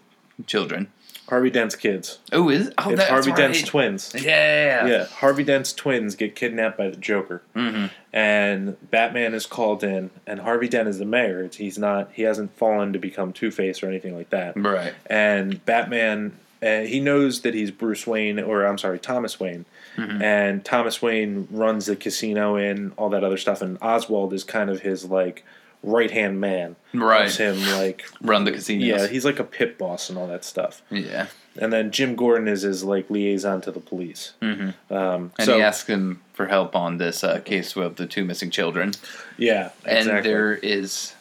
[0.46, 0.88] children.
[1.32, 2.18] Harvey Dent's kids.
[2.30, 3.36] Oh, is oh it's that's Harvey right.
[3.38, 4.12] Dent's twins.
[4.14, 7.40] Yeah, Yeah, Harvey Dent's twins get kidnapped by the Joker.
[7.54, 11.48] hmm and Batman is called in, and Harvey Dent is the mayor.
[11.50, 12.10] He's not.
[12.12, 14.54] He hasn't fallen to become Two Face or anything like that.
[14.54, 14.92] Right.
[15.06, 19.64] And Batman, uh, he knows that he's Bruce Wayne, or I'm sorry, Thomas Wayne.
[19.96, 20.20] Mhm.
[20.22, 23.62] And Thomas Wayne runs the casino and all that other stuff.
[23.62, 25.42] And Oswald is kind of his like
[25.82, 26.76] right hand man.
[26.94, 27.22] Right.
[27.22, 28.86] Helps him like Run the casinos.
[28.86, 30.82] yeah, he's like a pit boss and all that stuff.
[30.90, 31.26] yeah.
[31.60, 34.32] And then Jim Gordon is his like liaison to the police.
[34.40, 38.06] hmm Um, And so he asks him for help on this uh, case of the
[38.06, 38.92] two missing children.
[39.36, 40.30] yeah, And exactly.
[40.30, 41.12] there is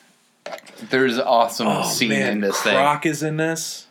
[0.90, 2.74] there's an awesome Oh scene man, in this thing.
[2.74, 3.88] Croc is in this.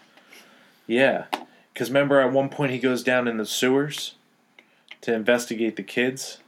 [0.87, 1.27] Yeah,
[1.73, 4.15] because remember at one point he goes down in the sewers
[5.03, 6.39] to investigate the kids.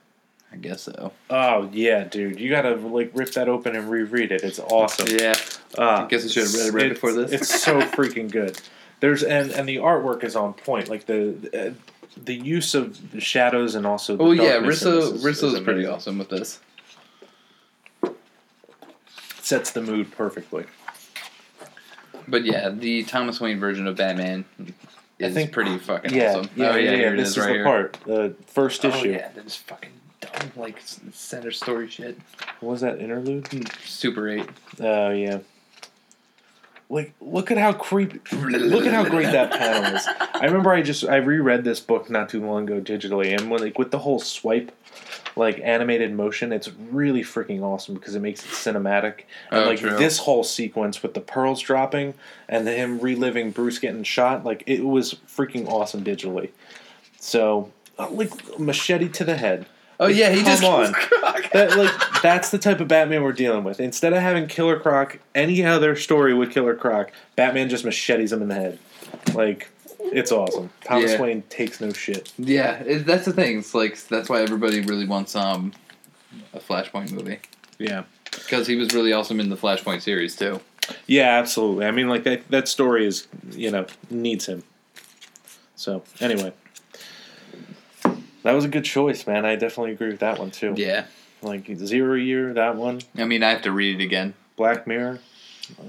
[0.53, 1.13] I guess so.
[1.31, 4.43] Oh yeah, dude, you gotta like rip that open and reread it.
[4.43, 5.07] It's awesome.
[5.11, 5.35] Yeah.
[5.79, 7.33] Uh, I guess I should have read it right before this.
[7.33, 8.61] It's so freaking good.
[9.01, 10.89] There's and and the artwork is on point.
[10.89, 15.25] Like the, uh, the use of the shadows and also the Oh yeah, Risso is-
[15.25, 16.61] Risso's is pretty awesome with this.
[19.41, 20.65] Sets the mood perfectly.
[22.29, 26.51] But yeah, the Thomas Wayne version of Batman I is think- pretty fucking Yeah, awesome.
[26.57, 27.11] yeah, oh, yeah, yeah.
[27.13, 27.65] it This is right the here.
[27.65, 28.97] part, the first issue.
[28.97, 29.11] Oh issue.
[29.13, 29.91] yeah, that is fucking
[30.57, 30.81] like
[31.13, 32.19] center story shit.
[32.61, 33.49] What was that interlude?
[33.85, 34.49] Super eight.
[34.81, 35.39] Oh yeah.
[36.89, 38.21] Like, look at how creepy.
[38.37, 40.07] Look at how great that panel is.
[40.35, 43.63] I remember I just I reread this book not too long ago digitally, and when,
[43.63, 44.73] like with the whole swipe,
[45.35, 49.21] like animated motion, it's really freaking awesome because it makes it cinematic.
[49.51, 49.97] And Oh, like true.
[49.97, 52.13] this whole sequence with the pearls dropping
[52.47, 56.51] and him reliving Bruce getting shot, like it was freaking awesome digitally.
[57.19, 59.65] So, uh, like machete to the head.
[60.03, 60.93] Oh yeah, he Come just on.
[61.53, 63.79] That like that's the type of Batman we're dealing with.
[63.81, 68.43] Instead of having Killer Croc, any other story with Killer Croc, Batman just machetes him
[68.43, 68.79] in the head.
[69.35, 69.69] Like
[70.01, 70.71] it's awesome.
[70.85, 71.21] Thomas Yeah.
[71.23, 72.33] Wayne takes no shit.
[72.39, 73.59] Yeah, it, that's the thing.
[73.59, 75.73] It's like that's why everybody really wants um
[76.55, 77.39] a Flashpoint movie
[77.79, 78.05] Yeah.
[78.31, 80.61] because he was really awesome in the Flashpoint series too.
[81.07, 81.87] Yeah, absolutely.
[81.87, 84.63] I mean, like that that story is you know needs him.
[85.77, 86.53] So anyway,
[88.43, 89.45] that was a good choice, man.
[89.45, 90.75] I definitely agree with that one too.
[90.77, 91.07] Yeah,
[91.43, 94.35] Like Zero Year, that one, I mean I have to read it again.
[94.57, 95.21] Black Mirror.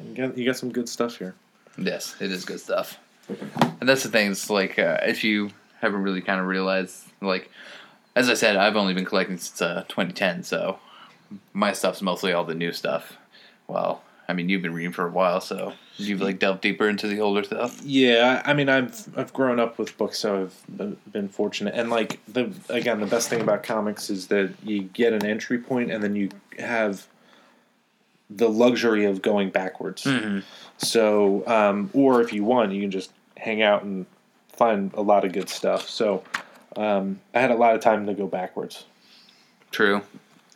[0.08, 1.36] You got, you got some good stuff here.
[1.78, 3.00] Yes, it is good stuff.
[3.80, 4.32] And that's the thing.
[4.32, 5.50] It's like uh, if you
[5.82, 7.50] haven't really kind of realized, like
[8.16, 10.80] as I said, I've only been collecting since uh, 2010, so
[11.54, 13.18] my stuff's mostly all the new stuff.
[13.68, 17.08] Well, I mean, you've been reading for a while, so you've like delved deeper into
[17.08, 17.82] the older stuff.
[17.84, 21.74] Yeah, I I mean, I've I've grown up with books, so I've been- been fortunate.
[21.76, 25.58] And like the again, the best thing about comics is that you get an entry
[25.58, 27.06] point, and then you have
[28.30, 30.08] the luxury of going backwards.
[30.78, 34.06] So, um, or if you want, you can just hang out and
[34.54, 35.88] find a lot of good stuff.
[35.90, 36.24] So,
[36.76, 38.86] um, I had a lot of time to go backwards,
[39.72, 40.02] True.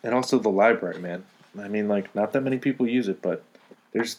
[0.04, 1.24] and also the library, man.
[1.60, 3.44] I mean, like, not that many people use it, but
[3.94, 4.18] there's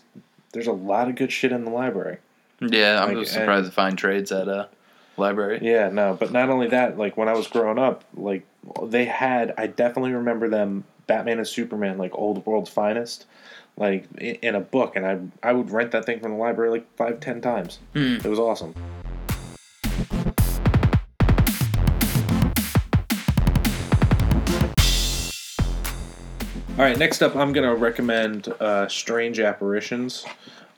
[0.52, 2.18] there's a lot of good shit in the library.
[2.60, 4.68] Yeah, I'm Like, just surprised to find trades at a
[5.16, 5.60] library.
[5.62, 8.44] Yeah, no, but not only that, like when I was growing up, like
[8.84, 13.26] they had, I definitely remember them, Batman and Superman, like old world's finest,
[13.76, 16.86] like in a book, and I I would rent that thing from the library like
[16.96, 17.78] five, ten times.
[17.94, 18.16] Hmm.
[18.16, 18.74] It was awesome.
[26.78, 30.24] All right, next up, I'm going to recommend uh, Strange Apparitions,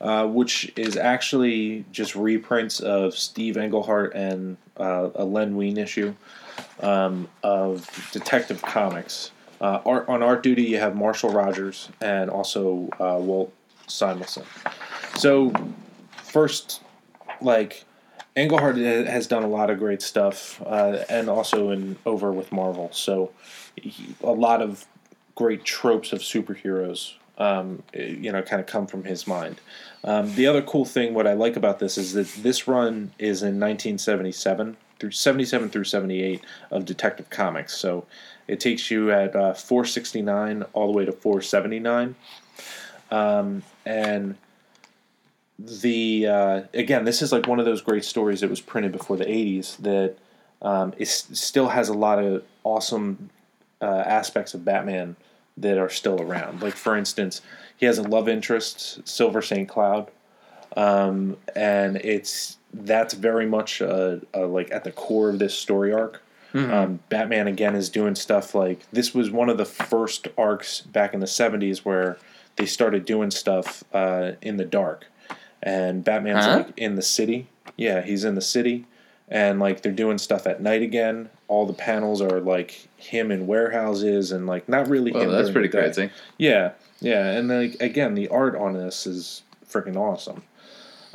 [0.00, 6.14] uh, which is actually just reprints of Steve Englehart and uh, a Len Wein issue
[6.80, 9.32] um, of Detective Comics.
[9.60, 13.52] Uh, art, on art duty, you have Marshall Rogers and also uh, Walt
[13.86, 14.44] Simonson.
[15.16, 15.52] So,
[16.22, 16.80] first,
[17.42, 17.84] like,
[18.36, 22.88] Englehart has done a lot of great stuff, uh, and also in over with Marvel.
[22.90, 23.32] So,
[23.76, 24.86] he, a lot of
[25.40, 29.59] great tropes of superheroes, um, eh, you know, kind of come from his mind.
[30.05, 33.40] Um, the other cool thing, what I like about this, is that this run is
[33.40, 37.74] in 1977 through 77 through 78 of Detective Comics.
[37.74, 38.05] So,
[38.48, 42.16] it takes you at uh, 469 all the way to 479,
[43.11, 44.35] um, and
[45.59, 49.16] the uh, again, this is like one of those great stories that was printed before
[49.16, 50.16] the '80s that
[50.61, 53.31] um, is, still has a lot of awesome
[53.81, 55.16] uh, aspects of Batman
[55.60, 56.62] that are still around.
[56.62, 57.40] Like for instance,
[57.76, 60.10] he has a love interest, Silver Saint Cloud,
[60.76, 65.92] um, and it's that's very much uh, uh, like at the core of this story
[65.92, 66.22] arc.
[66.52, 71.14] Um, Batman again is doing stuff like this was one of the first arcs back
[71.14, 72.18] in the '70s where
[72.56, 75.06] they started doing stuff uh, in the dark,
[75.62, 76.56] and Batman's Huh?
[76.66, 77.46] like in the city.
[77.76, 78.86] Yeah, he's in the city,
[79.28, 81.30] and like they're doing stuff at night again.
[81.50, 85.10] All the panels are like him in warehouses and like not really.
[85.10, 86.10] Well, him that's pretty crazy.
[86.38, 90.44] Yeah, yeah, and like again, the art on this is freaking awesome.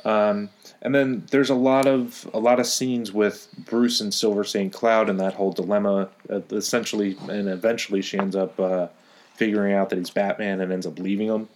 [0.04, 0.50] Um,
[0.82, 4.74] and then there's a lot of a lot of scenes with Bruce and Silver Saint
[4.74, 6.10] Cloud and that whole dilemma.
[6.30, 8.88] Uh, essentially, and eventually, she ends up uh,
[9.36, 11.48] figuring out that he's Batman and ends up leaving him.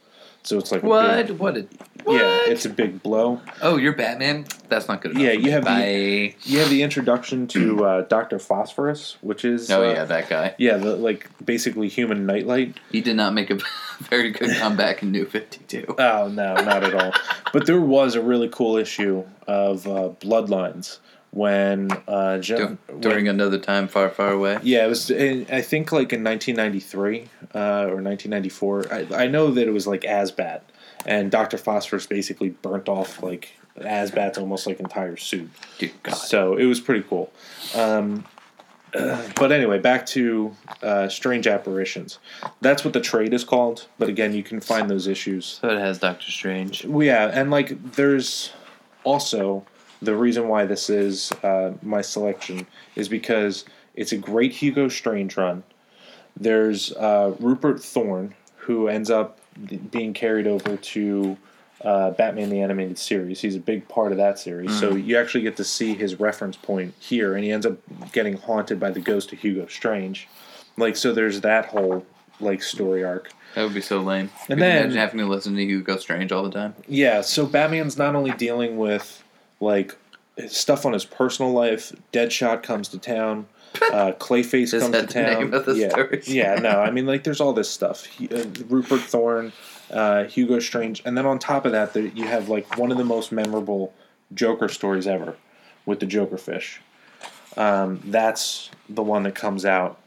[0.49, 1.27] So it's like a What?
[1.27, 1.53] big- What?
[1.53, 1.67] Did,
[2.07, 3.39] yeah, it's a big blow.
[3.61, 4.45] oh, you're Batman.
[4.67, 5.21] That's not good enough.
[5.21, 9.83] Yeah, you have the- You have the introduction to uh, Doctor Phosphorus, which is Oh
[9.87, 10.55] uh, yeah, that guy.
[10.57, 12.79] yeah, the like basically human nightlight.
[12.91, 13.59] He did not make a
[13.99, 15.85] very good comeback in New Fifty Two.
[15.99, 17.13] Oh no, not at all.
[17.53, 20.97] But there was a really cool issue of uh, Bloodlines
[21.31, 24.59] when uh, Jim, During another time far, far away.
[24.63, 25.09] yeah, it was.
[25.11, 27.21] In, I think like in 1993
[27.53, 28.85] uh, or 1994.
[28.91, 30.61] I, I know that it was like as bad,
[31.05, 35.49] and Doctor Phosphorus basically burnt off like Azbat's almost like entire suit.
[35.77, 36.15] Dude, God.
[36.15, 37.31] So it was pretty cool.
[37.75, 38.25] Um,
[38.91, 42.17] but anyway, back to uh, Strange Apparitions.
[42.61, 43.87] That's what the trade is called.
[43.99, 45.59] But again, you can find those issues.
[45.61, 46.85] So it has Doctor Strange.
[46.85, 48.51] Well, yeah, and like there's
[49.03, 49.65] also
[50.01, 55.35] the reason why this is uh, my selection is because it's a great Hugo Strange
[55.37, 55.63] run.
[56.37, 59.39] There's uh, Rupert Thorne who ends up
[59.91, 61.37] being carried over to
[61.83, 63.41] uh, Batman the Animated Series.
[63.41, 64.77] He's a big part of that series.
[64.79, 67.77] So you actually get to see his reference point here, and he ends up
[68.11, 70.27] getting haunted by the ghost of Hugo Strange.
[70.77, 72.05] Like, so there's that whole
[72.39, 73.31] like story arc.
[73.55, 74.29] That would be so lame.
[74.47, 76.75] And Could then- imagine having to listen to Hugo Strange all the time.
[76.87, 79.23] Yeah, so Batman's not only dealing with
[79.59, 79.97] like
[80.47, 81.93] stuff on his personal life.
[82.13, 83.47] Deadshot comes to town.
[83.93, 85.39] Uh, Clayface comes that to the town.
[85.39, 86.21] name of the yeah, story?
[86.25, 86.55] yeah.
[86.55, 88.03] No, I mean like there's all this stuff.
[88.03, 89.51] He, uh, Rupert Thorne,
[89.91, 92.97] uh, Hugo Strange, and then on top of that, there, you have like one of
[92.97, 93.93] the most memorable
[94.33, 95.37] Joker stories ever
[95.85, 96.81] with the Joker fish.
[97.57, 99.99] Um, that's the one that comes out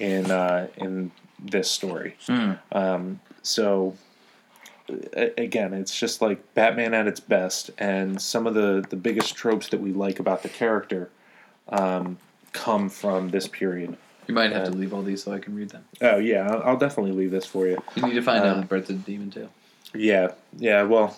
[0.00, 2.16] in uh, in this story.
[2.26, 2.52] Hmm.
[2.72, 3.96] Um, so
[5.38, 9.68] again, it's just like Batman at its best, and some of the the biggest tropes
[9.68, 11.10] that we like about the character
[11.68, 12.18] um,
[12.52, 13.96] come from this period.
[14.26, 15.84] You might have to Uh, leave all these so I can read them.
[16.00, 17.78] Oh yeah, I'll, I'll definitely leave this for you.
[17.96, 19.48] You need to find um, out Birth of the Demon too.
[19.94, 20.82] Yeah, yeah.
[20.84, 21.16] Well,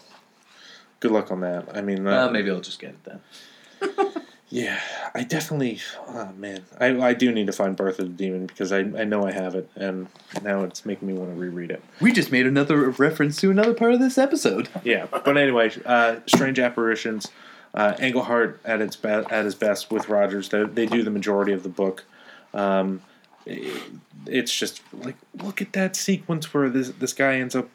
[1.00, 1.76] good luck on that.
[1.76, 4.12] I mean, uh, Well, maybe I'll just get it then.
[4.54, 4.78] yeah,
[5.14, 5.80] I definitely.
[6.08, 9.04] Oh man, I I do need to find Birth of the Demon because I I
[9.04, 10.08] know I have it, and
[10.42, 11.82] now it's making me want to reread it.
[12.02, 14.68] We just made another reference to another part of this episode.
[14.84, 17.28] Yeah, but anyway, uh, strange apparitions.
[17.72, 20.50] Uh, Englehart at its be- at his best with Rogers.
[20.50, 22.04] They, they do the majority of the book.
[22.52, 23.00] Um,
[23.46, 23.82] it-
[24.26, 27.68] it's just like look at that sequence where this this guy ends up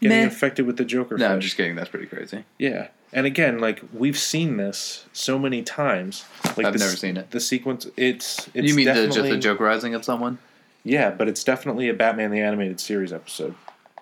[0.00, 0.24] getting Meh.
[0.24, 1.16] infected with the Joker.
[1.16, 1.76] No, I'm just kidding.
[1.76, 2.44] That's pretty crazy.
[2.58, 6.26] Yeah, and again, like we've seen this so many times.
[6.56, 7.30] Like I've the, never seen it.
[7.30, 10.36] The sequence, it's it's you mean the, just the joke rising of someone?
[10.84, 13.54] Yeah, but it's definitely a Batman the Animated Series episode.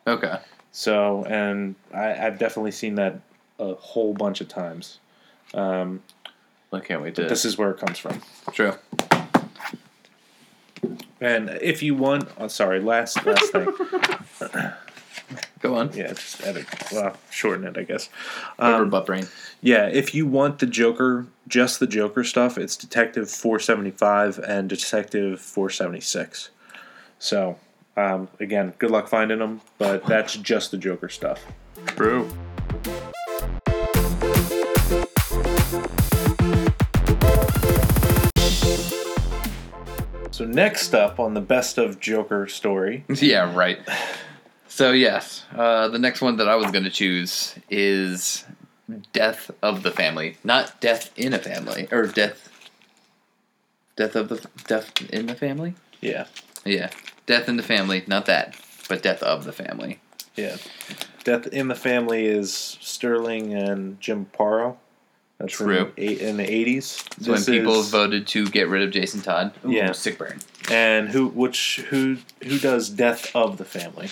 [0.04, 0.38] Okay.
[0.72, 3.20] So, and I, I've definitely seen that
[3.60, 4.98] a whole bunch of times.
[5.54, 6.02] Um,
[6.72, 7.26] I can't wait to.
[7.26, 8.20] this is where it comes from.
[8.52, 8.74] True.
[11.20, 13.72] And if you want, oh, sorry, last last thing.
[15.64, 15.90] Go on.
[15.94, 16.66] Yeah, just edit.
[16.92, 18.10] Well, shorten it, I guess.
[18.58, 19.28] Rubber Um, butt brain.
[19.62, 25.40] yeah, if you want the Joker, just the Joker stuff, it's Detective 475 and Detective
[25.40, 26.50] 476.
[27.18, 27.58] So,
[27.96, 31.40] um, again, good luck finding them, but that's just the Joker stuff.
[31.86, 32.30] True.
[40.30, 43.04] So, next up on the best of Joker story.
[43.24, 43.78] Yeah, right.
[44.74, 48.44] So yes, uh, the next one that I was going to choose is
[49.12, 52.48] Death of the Family, not Death in a Family or Death.
[53.94, 55.74] Death of the Death in the Family.
[56.00, 56.26] Yeah,
[56.64, 56.90] Yeah,
[57.26, 58.56] Death in the Family, not that,
[58.88, 60.00] but Death of the Family.
[60.34, 60.56] yeah.
[61.22, 64.76] Death in the Family is Starlin and Jim Aparo.
[65.38, 65.92] That's True.
[65.96, 67.22] In, the- in the 80s.
[67.22, 69.92] So when people is- voted to get rid of Jason Todd, Ooh, Yeah.
[69.92, 70.40] sick burn.
[70.68, 74.08] And who, which, who, who does Death of the Family?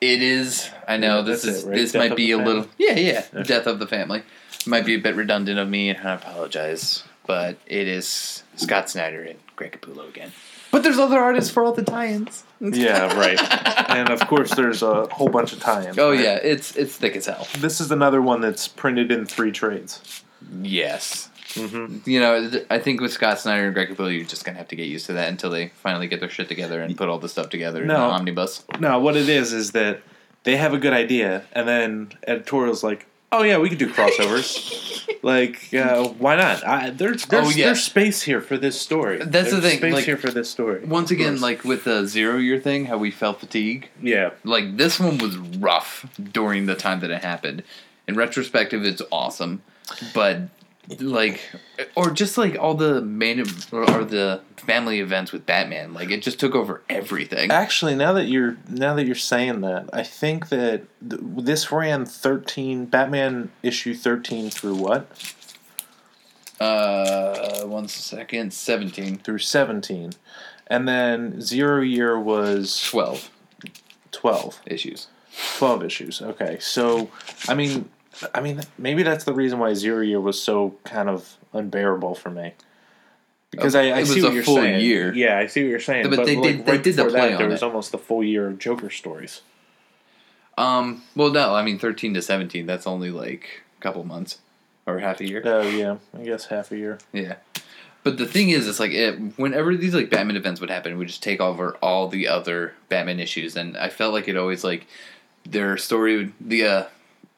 [0.00, 0.68] It is.
[0.86, 1.76] I know Yeah, this is it, right?
[1.76, 2.52] this Death might be a Family?
[2.54, 3.42] little yeah yeah Okay.
[3.44, 4.22] death of the family
[4.66, 9.22] might be a bit redundant of me and I apologize but it is Scott Snyder
[9.22, 10.30] and Greg Capullo again.
[10.70, 12.44] But there's other artists for all the tie-ins.
[12.60, 13.40] Yeah, right.
[13.90, 15.98] and of course, there's a whole bunch of tie-ins.
[15.98, 16.20] Oh right?
[16.20, 17.46] yeah, it's it's thick as hell.
[17.58, 20.22] This is another one that's printed in three trades.
[20.62, 21.30] Yes.
[21.56, 22.08] Mm-hmm.
[22.08, 24.76] You know, I think with Scott Snyder and Greg Capullo, you're just gonna have to
[24.76, 27.28] get used to that until they finally get their shit together and put all the
[27.28, 27.94] stuff together in No.
[27.94, 28.64] the omnibus.
[28.78, 30.00] No, what it is is that
[30.44, 35.02] they have a good idea, and then editorial's like, "Oh yeah, we could do crossovers.
[35.22, 36.64] like, uh, why not?
[36.64, 37.66] I, there's there's, Oh, yeah.
[37.66, 39.18] there's space here for this story.
[39.18, 40.84] That's the thing, Space like- here for this story.
[40.84, 43.88] Once again, like with the zero year thing, how we felt fatigue.
[44.00, 47.62] yeah, like this one was rough during the time that it happened.
[48.08, 49.62] In retrospective, it's awesome,
[50.14, 50.42] but
[51.00, 51.40] like,
[51.94, 53.40] or just like all the main
[53.72, 57.50] or, the family events with Batman, like it just took over everything.
[57.50, 62.04] Actually, now that you're now that you're saying that, I think that th- this ran
[62.06, 65.08] thirteen Batman issue thirteen through what
[66.60, 69.18] Uh, one second, seventeen.
[69.18, 70.12] through seventeen,
[70.68, 73.30] and then Zero Year was 12
[74.12, 74.60] twelve.
[74.66, 75.08] issues.
[75.58, 76.22] 12 issues.
[76.22, 76.56] Okay.
[76.60, 77.10] So,
[77.46, 77.90] I mean,
[78.34, 82.30] I mean, maybe that's the reason why Zero Year was so kind of unbearable for
[82.30, 82.52] me.
[83.50, 84.84] Because I, I see was what you're saying.
[84.84, 85.14] year.
[85.14, 86.08] Yeah, I see what you're saying.
[86.10, 87.66] But But, they like, did- they right did the play that, on there was it.
[87.66, 89.40] almost the full year of Joker stories.
[90.58, 92.66] Um, well, no, I mean thirteen to seventeen.
[92.66, 94.38] That's only like a couple months.
[94.86, 95.42] or half a year.
[95.44, 96.98] Oh yeah, I guess half a year.
[97.12, 97.36] Yeah.
[98.04, 100.96] But the thing is, it's like it, whenever these like Batman events would happen, it
[100.96, 104.62] would just take over all the other Batman issues, and I felt like it always
[104.64, 104.86] like
[105.44, 106.84] their story, would, the uh,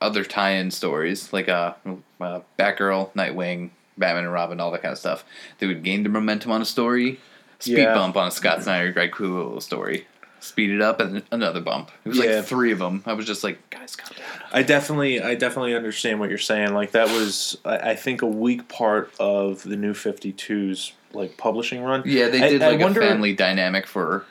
[0.00, 1.74] other tie-in stories, like uh,
[2.20, 5.24] uh, Batgirl, Nightwing, Batman and Robin, all that kind of stuff.
[5.58, 7.18] They would gain the momentum on a story,
[7.58, 7.94] speed Yeah.
[7.94, 10.06] bump on a Scott Snyder, Greg Cool story,
[10.40, 11.90] speed it up, and another bump.
[12.04, 12.36] It was Yeah.
[12.36, 13.02] like three of them.
[13.06, 14.26] I was just like, guys, calm down.
[14.52, 16.74] I definitely, I definitely understand what you're saying.
[16.74, 21.82] Like that was, I, I think, a weak part of the New 52's like publishing
[21.82, 22.02] run.
[22.04, 24.26] Yeah, they did I like wonder- a family dynamic for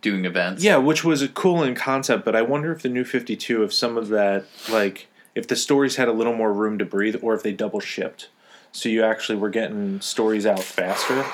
[0.00, 0.64] doing events.
[0.64, 3.72] Yeah, which was a cool in concept, but I wonder if the New 52, if
[3.72, 7.34] some of that, like, if the stories had a little more room to breathe, or
[7.34, 8.28] if they double shipped,
[8.72, 11.24] so you actually were getting stories out faster.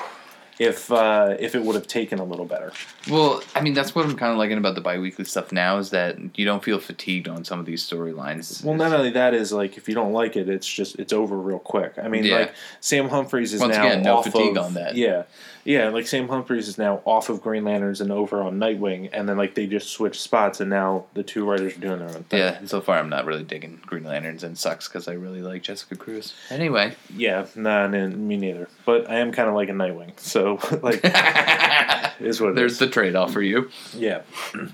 [0.57, 2.73] If uh, if it would have taken a little better.
[3.09, 5.91] Well, I mean, that's what I'm kind of liking about the biweekly stuff now is
[5.91, 8.61] that you don't feel fatigued on some of these storylines.
[8.61, 11.37] Well, not only that is like if you don't like it, it's just it's over
[11.37, 11.93] real quick.
[11.97, 12.39] I mean, Yeah.
[12.39, 14.95] like Sam Humphries is Once now again, no off fatigue of, on that.
[14.95, 15.23] Yeah,
[15.65, 15.89] yeah.
[15.89, 19.37] Like Sam Humphries is now off of Green Lanterns and over on Nightwing, and then
[19.37, 22.39] like they just switched spots, and now the two writers are doing their own thing.
[22.39, 25.61] Yeah, so far I'm not really digging Green Lanterns and sucks because I really like
[25.63, 26.33] Jessica Cruz.
[26.49, 27.45] Anyway, yeah.
[27.55, 28.67] Nah, nah, me neither.
[28.85, 31.01] But I am kind of like a Nightwing, so like
[32.19, 32.79] is what it there's is.
[32.79, 33.69] the trade off for you.
[33.93, 34.21] yeah.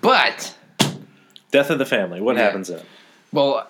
[0.02, 0.56] But
[1.52, 2.22] Death of the Family.
[2.22, 2.44] What Yeah.
[2.44, 2.82] happens then?
[3.32, 3.68] well,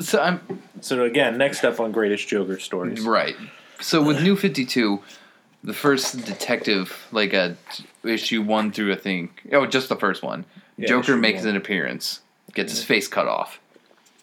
[0.00, 0.40] so I'm
[0.80, 3.00] So again, next up on Greatest Joker stories.
[3.02, 3.36] right.
[3.80, 5.02] So with New Fifty Two,
[5.64, 7.56] the first detective like a
[8.04, 10.44] issue one through I think oh just the first one.
[10.76, 11.48] Yeah, Joker makes one.
[11.50, 12.20] an appearance,
[12.52, 13.58] gets his face cut off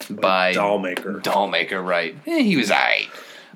[0.09, 1.21] by Dollmaker.
[1.21, 1.85] Dollmaker.
[1.85, 2.15] Right?
[2.27, 3.09] Eh, he was alright.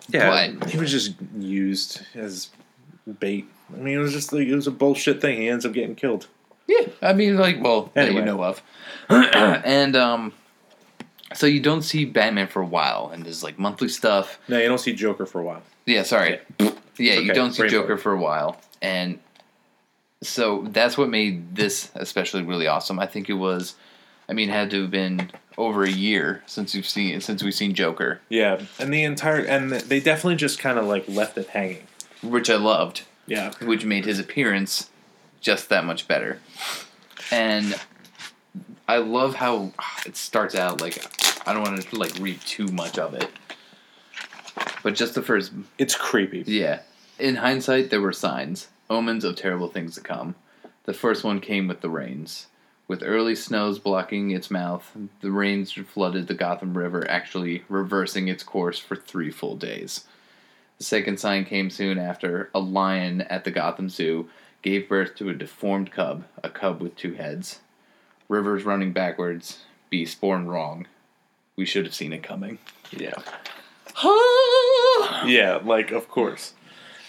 [0.09, 2.49] Yeah, But- he was just used as
[3.19, 3.47] bait.
[3.73, 5.38] I mean, it was just like it was a bullshit thing.
[5.41, 6.27] He ends up getting killed.
[6.67, 8.21] Yeah, I mean, like, well, that Anyway.
[8.21, 8.61] you know of,
[9.09, 10.33] and um,
[11.33, 14.39] so you don't see Batman for a while, and there's like monthly stuff.
[14.47, 15.61] No, you don't see Joker for a while.
[15.86, 16.39] Yeah, sorry.
[16.59, 19.20] Yeah, you okay, don't see Joker for a while, and
[20.22, 23.00] so that's what made this especially really awesome.
[23.00, 23.76] I think it was,
[24.30, 27.54] I mean, it had to have been over a year since you've seen since we've
[27.54, 31.48] seen Joker, Yeah, and the entire and they definitely just kind of like left it
[31.48, 31.84] hanging.
[32.22, 33.04] which I loved.
[33.28, 34.89] Yeah, which made his appearance
[35.41, 36.39] just that much better.
[37.32, 37.80] And
[38.88, 39.72] I love how
[40.06, 40.98] it starts out like
[41.48, 43.30] I don't want to like read too much of it.
[44.84, 46.43] But just the first it's creepy.
[46.47, 46.82] yeah.
[47.18, 50.36] In hindsight there were signs, omens of terrible things to come.
[50.84, 52.47] The first one came with the rains.
[52.88, 58.43] With early snows blocking its mouth, the rains flooded the Gotham River, actually reversing its
[58.43, 60.06] course for three full days.
[60.78, 62.51] The second sign came soon after.
[62.53, 64.30] A lion at the Gotham Zoo
[64.62, 67.62] gave birth to a deformed cub, a cub with two heads.
[68.30, 70.86] Rivers running backwards, beast born wrong.
[71.56, 72.60] We should have seen it coming.
[72.91, 73.14] Yeah,
[74.04, 76.54] yeah, like of course.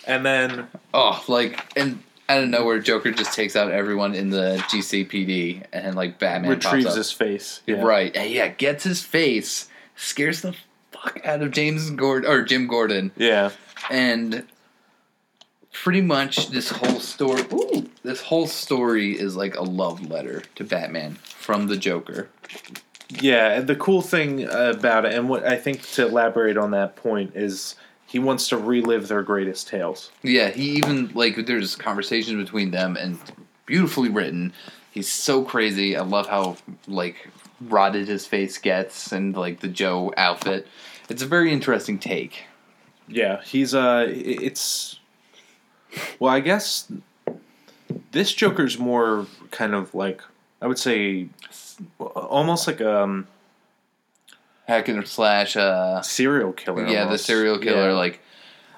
[0.06, 4.56] And then Oh, like, and out of nowhere, Joker just takes out everyone in the
[4.70, 6.98] GCPD, and like Batman retrieves pops up.
[6.98, 7.60] his face.
[7.66, 7.82] Yeah.
[7.82, 10.54] Right, and yeah, gets his face, scares the
[10.92, 13.50] fuck out of James Gordon or Jim Gordon, Yeah,
[13.90, 14.44] and
[15.72, 17.42] pretty much this whole story.
[17.52, 22.28] Ooh, this whole story is like a love letter to Batman from the Joker.
[23.08, 23.60] Yeah.
[23.60, 27.74] The cool thing about it, and what I think to elaborate on that point is,
[28.06, 30.10] he wants to relive their greatest tales.
[30.22, 33.18] Yeah, he even like there's conversations between them and
[33.66, 34.52] beautifully written.
[34.90, 35.96] He's so crazy.
[35.96, 37.28] I love how like
[37.60, 40.66] rotted his face gets and like the Joe outfit.
[41.08, 42.44] It's a very interesting take.
[43.08, 44.98] Yeah, he's uh, it's.
[46.18, 46.90] Well, I guess
[48.12, 50.22] this Joker's more kind of like
[50.66, 51.28] I would say,
[52.00, 53.28] almost like a um,
[54.66, 56.88] Hack and slash uh serial killer.
[56.88, 57.94] yeah, the serial killer Yeah.
[57.94, 58.18] like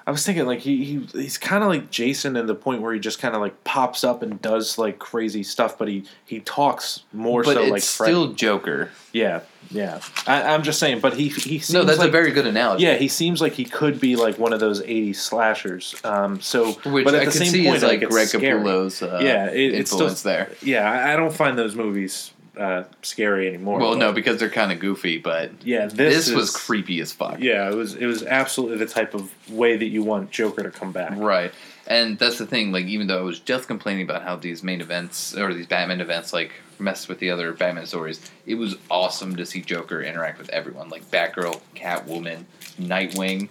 [0.05, 2.93] I was thinking like he, he he's kind of like Jason in the point where
[2.93, 6.41] he just kind of like pops up and does like crazy stuff, but he he
[6.41, 8.11] talks more but so like Freddy.
[8.11, 8.91] still Joker.
[9.13, 9.39] yeah
[9.71, 9.99] yeah.
[10.25, 12.83] I, I'm just saying, but he he seems No, that's like, a very good analogy.
[12.85, 15.95] yeah he seems like he could be like one of those '80s slashers.
[16.03, 18.27] Um, so Which but at I the same see point, is like it's Greg.
[18.27, 20.51] Capullo's uh, Yeah, it- it's still- influence there.
[20.61, 23.79] Yeah, I don't find those movies uh, scary anymore.
[23.79, 27.11] Well, but- no, because they're kind of goofy, but yeah, this, this, was creepy as
[27.11, 27.39] fuck.
[27.39, 30.71] Yeah, it was it was absolutely the type of way that you want Joker to
[30.71, 31.13] come back.
[31.15, 31.51] Right.
[31.87, 34.81] And that's the thing, like even though I was just complaining about how these main
[34.81, 39.35] events or these Batman events like mess with the other Batman stories, it was awesome
[39.37, 42.43] to see Joker interact with everyone, like Batgirl, Catwoman,
[42.79, 43.49] Nightwing,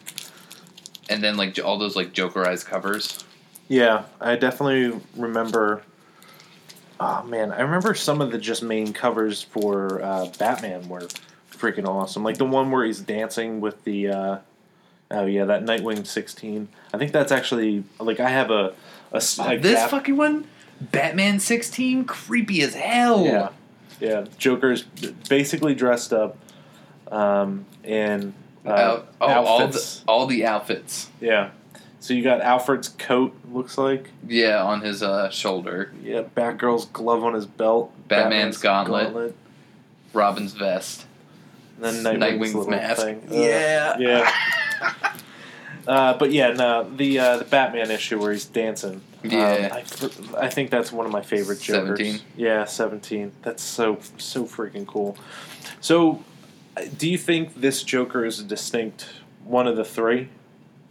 [1.08, 3.24] and then like all those like Jokerized covers.
[3.66, 5.82] Yeah, I definitely remember.
[7.00, 11.08] Oh man, I remember some of the just main covers for uh, Batman were
[11.52, 12.24] freaking awesome.
[12.24, 14.38] Like the one where he's dancing with the uh,
[15.10, 16.68] Oh yeah, that Nightwing sixteen.
[16.92, 18.74] I think that's actually like I have a
[19.10, 20.46] a, a this gap- fucking one,
[20.80, 23.24] Batman sixteen, creepy as hell.
[23.24, 23.48] Yeah,
[24.00, 24.26] yeah.
[24.36, 24.82] Joker's
[25.28, 26.36] basically dressed up
[27.10, 28.34] um, in
[28.66, 31.08] uh, oh, all the all the outfits.
[31.20, 31.50] Yeah.
[32.00, 34.10] So you got Alfred's coat, looks like.
[34.26, 35.92] Yeah, on his uh, shoulder.
[36.02, 37.92] Yeah, Batgirl's glove on his belt.
[38.08, 39.34] Batman's gauntlet.
[40.12, 41.06] Robin's vest.
[41.82, 43.02] And then Nightwing's, Nightwing's mask.
[43.02, 43.22] thing.
[43.26, 43.32] Ugh.
[43.32, 43.98] Yeah.
[43.98, 44.32] Yeah.
[45.86, 49.00] Uh, but yeah, no, the uh, the Batman issue where he's dancing.
[49.24, 49.70] um, Yeah.
[49.72, 49.84] I,
[50.38, 51.98] I think that's one of my favorite Jokers.
[51.98, 52.20] 17?
[52.36, 53.32] Yeah, seventeen.
[53.40, 55.16] That's so so freaking cool.
[55.80, 56.22] So,
[56.76, 59.08] uh, do you think this Joker is a distinct
[59.44, 60.28] one of the three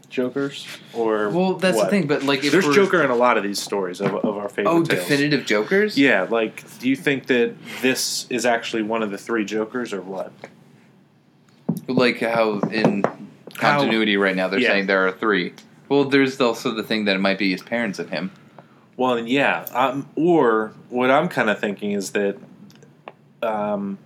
[0.10, 1.86] Jokers, or Well, that's what?
[1.86, 2.08] the thing.
[2.08, 4.72] But like, if There's Joker in a lot of these stories of, of our favorite.
[4.72, 4.88] Oh, tales.
[4.88, 5.98] definitive Jokers.
[5.98, 10.02] Yeah, like, do you think that this is actually one of the three Jokers, or
[10.02, 10.32] what?
[11.88, 13.04] Like how in
[13.56, 14.70] continuity right now they're Yeah.
[14.70, 15.54] saying there are three.
[15.90, 18.32] Well, there's also the thing that it might be his parents of him.
[18.98, 19.66] Well, yeah.
[19.74, 22.38] Um, or what I'm kind of thinking is that,
[23.44, 23.98] um,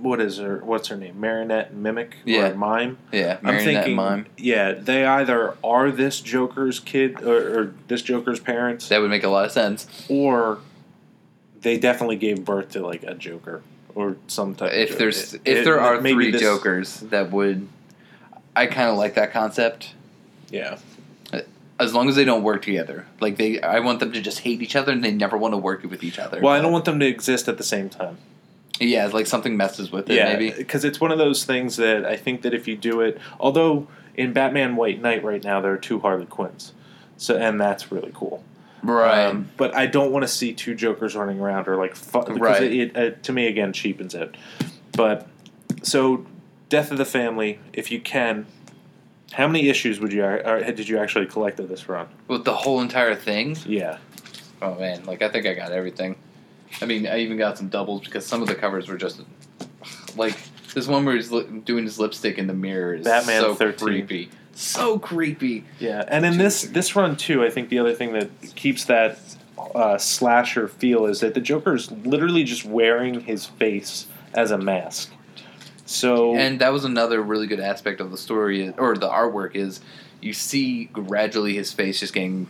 [0.00, 0.58] what is her?
[0.64, 1.20] What's her name?
[1.20, 2.50] Marionette Mimic Yeah.
[2.50, 2.98] or Mime?
[3.12, 4.26] Yeah, I'm thinking, mime.
[4.36, 9.24] yeah, they either are this Joker's kid or, or this Joker's parents, That would make
[9.24, 9.88] a lot of sense.
[10.08, 10.58] or
[11.60, 13.62] they definitely gave birth to like a Joker
[13.96, 14.70] or some type.
[14.70, 14.98] of If Joker.
[15.00, 17.66] there's if it- there are three this- Jokers, that would.
[18.54, 19.94] I kind of like that concept.
[20.50, 20.78] yeah,
[21.32, 21.40] uh,
[21.80, 24.62] As long as they don't work together, like they, I want them to just hate
[24.62, 26.40] each other and they never want to work with each other.
[26.40, 28.18] Well, I don't want them to exist at the same time.
[28.80, 30.14] Yeah, like something messes with it.
[30.16, 30.50] yeah, maybe.
[30.56, 33.88] because it's one of those things that I think that if you do it, although
[34.16, 36.72] in Batman White Knight right now there are two Harley Quinns,
[37.16, 38.44] so and that's really cool.
[38.82, 39.24] Right.
[39.26, 42.38] Um, but I don't want to see two Jokers running around or like fu- because
[42.40, 42.62] Right.
[42.62, 44.36] it, it uh, to me again cheapens it.
[44.92, 45.26] But
[45.82, 46.24] so
[46.68, 48.46] Death of the Family, if you can,
[49.32, 52.06] how many issues would you or did you actually collect of this run?
[52.28, 53.56] with the whole entire thing.
[53.66, 53.98] Yeah,
[54.62, 56.14] Oh man, like I think I got everything.
[56.80, 59.20] I mean, I even got some doubles because some of the covers were just
[60.16, 60.36] like
[60.74, 63.86] this one where he's li- doing his lipstick in the mirror is Batman so 13.
[63.86, 65.64] creepy, so creepy.
[65.78, 69.18] yeah, and in this this run too, I think the other thing that keeps that
[69.74, 74.58] uh, slasher feel is that the Joker is literally just wearing his face as a
[74.58, 75.12] mask.
[75.86, 79.80] So And that was another really good aspect of the story or the artwork is
[80.20, 82.46] you see gradually his face just getting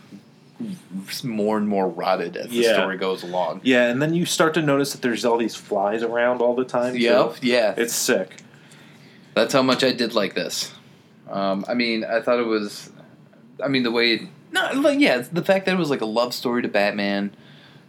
[1.23, 3.61] more and more rotted as the story goes along.
[3.63, 6.65] yeah, and then you start to notice that there's all these flies around all the
[6.65, 6.93] time.
[6.93, 6.99] too.
[6.99, 7.73] Yep, yeah.
[7.77, 8.41] It's sick.
[9.35, 10.73] That's how much I did like this.
[11.29, 12.91] Um, I mean, I thought it was.
[13.63, 14.13] I mean, the way.
[14.13, 17.35] It, no, like yeah, the fact that it was like a love story to Batman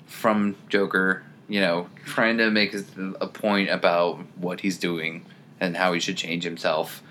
[0.06, 1.22] from Joker.
[1.48, 5.26] You know, trying to make a point about what he's doing
[5.58, 7.02] and how he should change himself,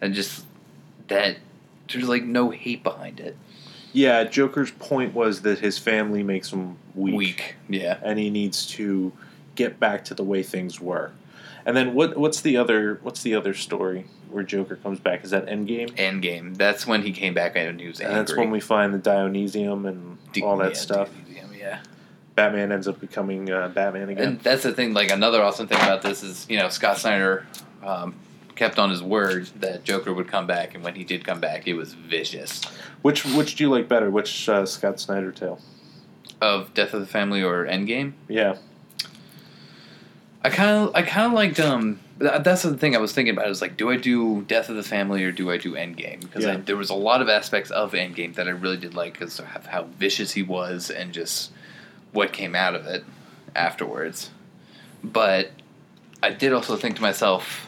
[0.00, 0.44] and just
[1.08, 1.38] that
[1.90, 3.36] there's like no hate behind it.
[3.92, 7.98] Yeah, Joker's point was that his family makes him weak, Weak, yeah.
[8.02, 9.12] and he needs to
[9.54, 11.12] get back to the way things were.
[11.64, 12.16] And then what?
[12.16, 12.98] What's the other?
[13.02, 15.24] What's the other story where Joker comes back?
[15.24, 15.90] Is that Endgame?
[15.96, 16.56] Endgame.
[16.56, 18.20] That's when he came back and he was And angry.
[18.20, 21.10] that's when we find the Dionysium and D- all that yeah, stuff.
[21.10, 21.80] Dionysium, Yeah.
[22.34, 24.24] Batman ends up becoming uh, Batman again.
[24.24, 24.94] And that's the thing.
[24.94, 27.44] Like another awesome thing about this is, you know, Scott Snyder
[27.82, 28.14] um,
[28.58, 31.66] kept on his word that Joker would come back, and when he did come back,
[31.66, 32.62] it was vicious.
[33.02, 34.10] which which do you like better?
[34.10, 35.60] Which uh, Scott Snyder tale?
[36.40, 38.56] Of Death of the Family or Endgame, Yeah,
[40.42, 41.58] I kind of, I kind of liked.
[41.58, 43.48] Um, that's the thing I was thinking about.
[43.48, 46.20] Is like, do I do Death of the Family or do I do Endgame?
[46.20, 46.60] Because I Yeah.
[46.64, 49.46] there was a lot of aspects of Endgame that I really did like because of
[49.66, 51.50] how vicious he was and just
[52.12, 53.04] what came out of it
[53.54, 54.30] afterwards.
[55.02, 55.50] But
[56.22, 57.67] I did also think to myself,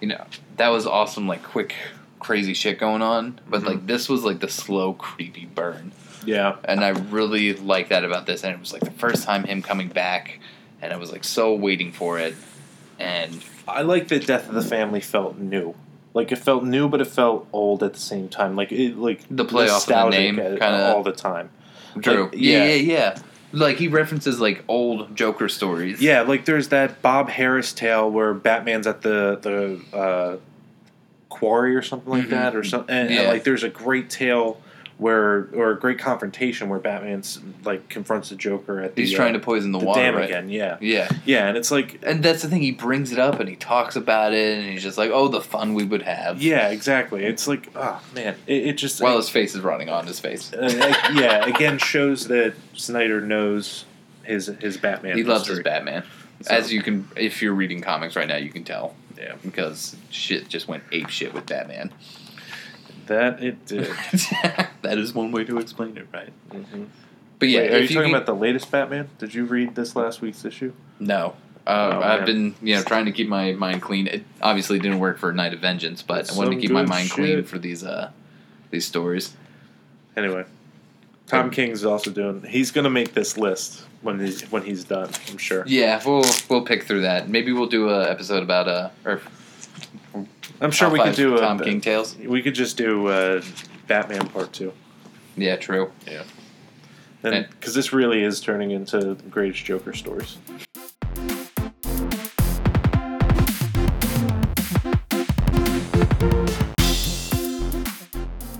[0.00, 0.24] you know,
[0.56, 1.74] that was awesome, like quick,
[2.20, 3.40] crazy shit going on.
[3.48, 3.66] But Mhm.
[3.66, 5.92] like this was like the slow, creepy burn,
[6.24, 8.44] yeah, and I really like that about this.
[8.44, 10.38] And it was like the first time him coming back,
[10.82, 12.34] and I was like so waiting for it.
[12.98, 15.74] And I like that Death of the Family felt new.
[16.14, 18.56] Like it felt new, but it felt old at the same time.
[18.56, 21.50] Like it, like The play off of the name, kinda- all the time.
[22.00, 22.24] True.
[22.24, 22.64] Like, yeah.
[22.64, 23.18] yeah, yeah.
[23.56, 26.00] Like he references like old Joker stories.
[26.02, 30.36] Yeah, like there's that Bob Harris tale where Batman's at the the uh,
[31.28, 32.30] quarry or something like Mhm.
[32.30, 32.94] that, or something.
[32.94, 34.60] And, and, like there's a great tale
[34.98, 39.16] where or a great confrontation where Batman's like confronts the Joker at the he's uh,
[39.16, 40.24] trying to poison the, the water, dam right?
[40.24, 40.48] again.
[40.48, 42.62] Yeah, Yeah, yeah, and it's like and that's the thing.
[42.62, 45.40] He brings it up and he talks about it, and he's just like, "Oh, the
[45.42, 47.24] fun we would have." yeah, exactly.
[47.24, 50.52] It's like oh man, it, it just While his face is running on his face.
[50.54, 50.70] uh,
[51.14, 53.84] yeah, again shows that Snyder knows
[54.22, 55.16] his his Batman.
[55.16, 55.60] he loves his.
[55.60, 56.04] Batman.
[56.42, 59.36] So- As you can, if you're reading comics right now, you can tell Yeah.
[59.42, 61.92] because shit just went ape shit with Batman.
[63.06, 63.86] That it did.
[64.82, 66.30] that is one way to explain it, right?
[66.50, 66.84] mm-hmm.
[67.38, 69.08] But yeah, Wait, are you if talking can- about the latest Batman?
[69.18, 70.72] Did you read this last week's issue?
[70.98, 71.36] No.
[71.66, 72.26] Uh, Oh, I've man.
[72.26, 74.06] been, you know, trying to keep my mind clean.
[74.06, 76.82] It obviously didn't work for Night of Vengeance, but That's I wanted to keep my
[76.82, 78.10] good mind clean for these uh
[78.70, 79.34] these stories.
[80.16, 80.44] Anyway,
[81.26, 82.42] Tom King's also doing.
[82.44, 85.10] He's gonna make this list when he's when he's done.
[85.28, 85.64] I'm sure.
[85.66, 87.28] Yeah, we'll we'll pick through that.
[87.28, 89.20] Maybe we'll do a episode about uh or
[90.60, 92.16] I'm sure top we could five do a Tom King tales.
[92.16, 93.42] We could just do uh,
[93.86, 94.72] Batman Part Two.
[95.36, 95.90] Yeah, true.
[97.22, 97.46] And Okay.
[97.50, 100.36] because this really is turning into the greatest Joker stories.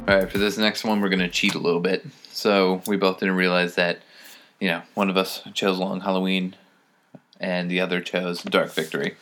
[0.08, 2.04] All right, for this next one, we're gonna cheat a little bit.
[2.30, 3.98] So we both didn't realize that,
[4.60, 6.54] you know, one of us chose Long Halloween,
[7.40, 9.16] and the other chose Dark Victory.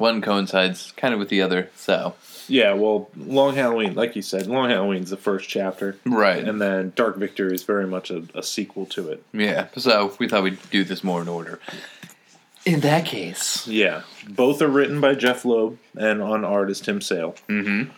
[0.00, 2.14] One coincides kind of with the other, so
[2.48, 6.42] Yeah, well, Long Halloween, like you said, Long Halloween's the first chapter, right.
[6.42, 9.22] and then Dark Victory is very much a, a sequel to it.
[9.32, 11.60] Yeah, so we thought we'd do this more in order.
[12.64, 17.00] In that case, Yeah, both are written by Jeph Loeb and on art is Tim
[17.00, 17.34] Sale.
[17.48, 17.90] mm-hmm.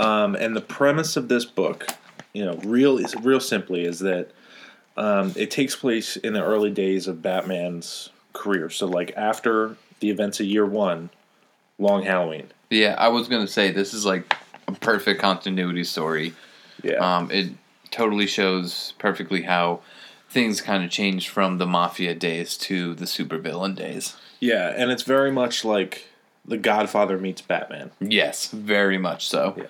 [0.00, 1.88] Um, and the premise of this book,
[2.32, 4.30] you know, real is real simply is that
[4.96, 8.70] um, it takes place in the early days of Batman's career.
[8.70, 11.10] So, like after the events of Year One,
[11.78, 12.48] Long Halloween.
[12.70, 14.34] yeah, I was gonna say this is like
[14.66, 16.34] a perfect continuity story.
[16.82, 17.50] Yeah, Um, it
[17.90, 19.80] totally shows perfectly how
[20.28, 24.16] things kind of changed from the mafia days to the supervillain days.
[24.40, 26.08] yeah, and it's very much like
[26.44, 27.90] The Godfather meets Batman.
[28.00, 29.54] Yes, very much so.
[29.56, 29.64] Yeah.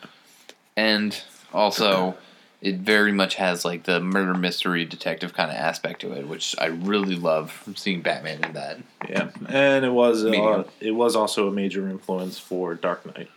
[0.76, 1.20] And
[1.52, 2.16] also,
[2.60, 6.54] it very much has like the murder mystery detective kind of aspect to it, which
[6.58, 8.78] I really love seeing Batman in that.
[9.08, 13.30] Yeah, and it was uh, it was also a major influence for Dark Knight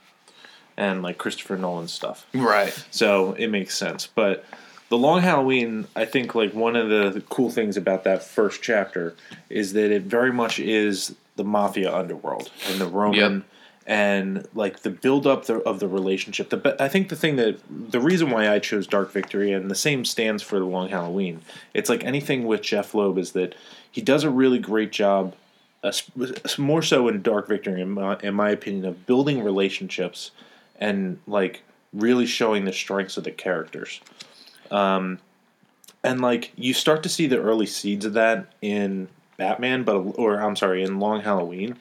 [0.78, 2.26] and like Christopher Nolan stuff.
[2.34, 2.74] Right.
[2.91, 4.07] So it makes sense.
[4.07, 4.45] But
[4.89, 9.15] the Long Halloween, I think like one of the cool things about that first chapter
[9.49, 13.43] is that it very much is the mafia underworld and the Roman Yep.
[13.88, 16.49] And like the build up the, of the relationship.
[16.49, 19.75] The I think the thing that the reason why I chose Dark Victory and the
[19.75, 21.41] same stands for the Long Halloween.
[21.73, 23.55] It's like anything with Jeph Loeb is that
[23.91, 25.36] he does a really great job.
[25.84, 25.91] Uh,
[26.59, 30.29] more so in Dark Victory, in my, in my opinion, of building relationships
[30.79, 33.99] and like really showing the strengths of the characters.
[34.69, 35.19] Um,
[36.03, 39.07] and like you start to see the early seeds of that in
[39.38, 41.77] Batman, but or I'm sorry, in Long Halloween.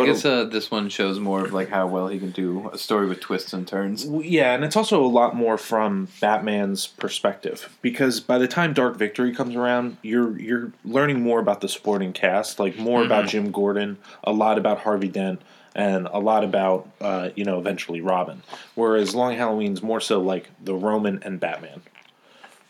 [0.00, 2.70] I But- guess uh, this one shows more of like how well he can do
[2.72, 4.06] a story with twists and turns.
[4.06, 8.96] Yeah, and it's also a lot more from Batman's perspective because by the time Dark
[8.96, 13.50] Victory comes around, you're you're learning more about the supporting cast, like more about Jim
[13.50, 15.40] Gordon, a lot about Harvey Dent,
[15.74, 18.42] and a lot about uh, you know eventually Robin.
[18.74, 21.82] Whereas Long Halloween's more so like the Roman and Batman.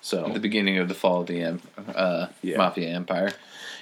[0.00, 1.58] So The beginning of the fall of the
[1.94, 2.56] uh, Yeah.
[2.56, 3.32] mafia empire,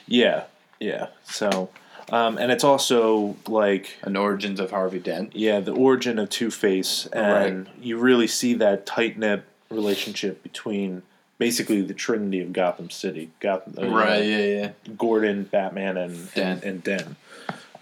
[0.07, 0.45] yeah,
[0.81, 1.09] yeah.
[1.25, 1.69] So
[2.11, 5.35] um, and it's also like an origins of Harvey Dent.
[5.35, 11.03] yeah, the origin of Two Face, and you really see that tight knit relationship between
[11.39, 14.39] basically the Trinity of Gotham City, Gotham, uh, you know, Yeah.
[14.61, 14.71] Yeah.
[14.97, 16.65] Gordon, Batman, and Dent.
[16.65, 17.17] and, and Den.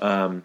[0.01, 0.43] Um,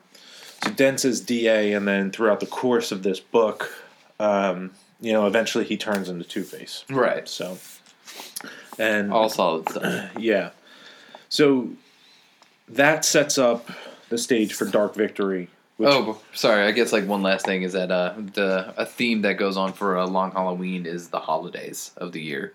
[0.64, 3.72] so Dent's his DA, and then throughout the course of this book,
[4.20, 4.72] um,
[5.02, 6.84] you know, eventually he turns into Two Face.
[6.90, 7.28] Right.
[7.28, 7.58] So,
[8.78, 10.12] and All solid stuff.
[10.20, 10.50] yeah.
[11.30, 11.70] So
[12.70, 13.70] that sets up
[14.10, 15.50] the stage for Dark Victory.
[15.78, 16.64] Which, oh, sorry.
[16.66, 19.72] I guess like one last thing is that uh, the a theme that goes on
[19.74, 22.54] for a long Halloween is the holidays of the year.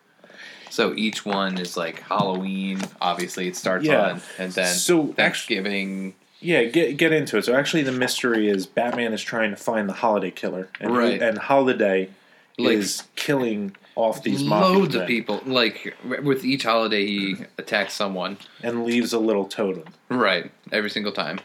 [0.70, 2.80] So each one is like Halloween.
[3.00, 4.10] Obviously, it starts Yeah.
[4.12, 6.14] on, and then So, Thanksgiving.
[6.40, 7.44] yeah, get get into it.
[7.46, 11.22] So actually, the mystery is Batman is trying to find the Holiday Killer, and Right.
[11.22, 12.10] and Holiday
[12.58, 15.40] Like- is killing off these loads of people.
[15.44, 18.38] Like with each holiday, he attacks someone.
[18.62, 19.84] and leaves a little totem.
[20.08, 21.40] Right, every single time.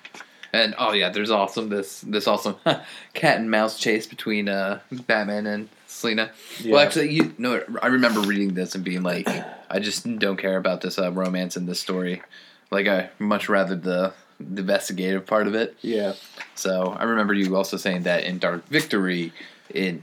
[0.52, 2.56] And oh yeah, there's awesome this this awesome
[3.14, 6.32] cat and mouse chase between uh, Batman and Selina.
[6.60, 6.74] Yeah.
[6.74, 9.28] Well, actually, you know, I remember reading this and being like,
[9.70, 12.24] I just don't care about this uh, romance in this story.
[12.72, 15.76] Like, I much rather the the investigative part of it.
[15.82, 16.14] Yeah,
[16.56, 19.34] So I remember you also saying that in Dark Victory,
[19.70, 20.02] it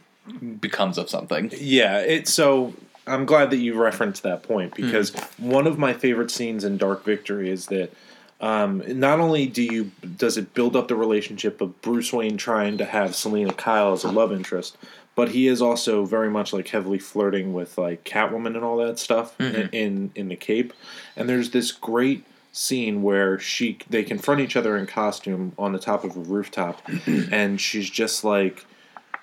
[0.61, 1.51] becomes of something.
[1.59, 1.99] yeah.
[1.99, 2.75] It so.
[3.09, 7.05] I'm glad that you referenced that point because one of my favorite scenes in Dark
[7.05, 7.93] Victory is that
[8.41, 12.79] um, not only do you does it build up the relationship of Bruce Wayne trying
[12.79, 14.77] to have Selina Kyle as a love interest,
[15.15, 18.99] but he is also very much like heavily flirting with like Catwoman and all that
[18.99, 20.73] stuff in, in in the Cape.
[21.17, 25.79] And there's this great scene where she they confront each other in costume on the
[25.79, 28.67] top of a rooftop, and she's just like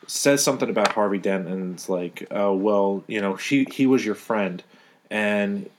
[0.08, 4.06] says something about Harvey Dent, and it's like, oh well, you know, she he was
[4.06, 4.64] your friend,
[5.10, 5.70] and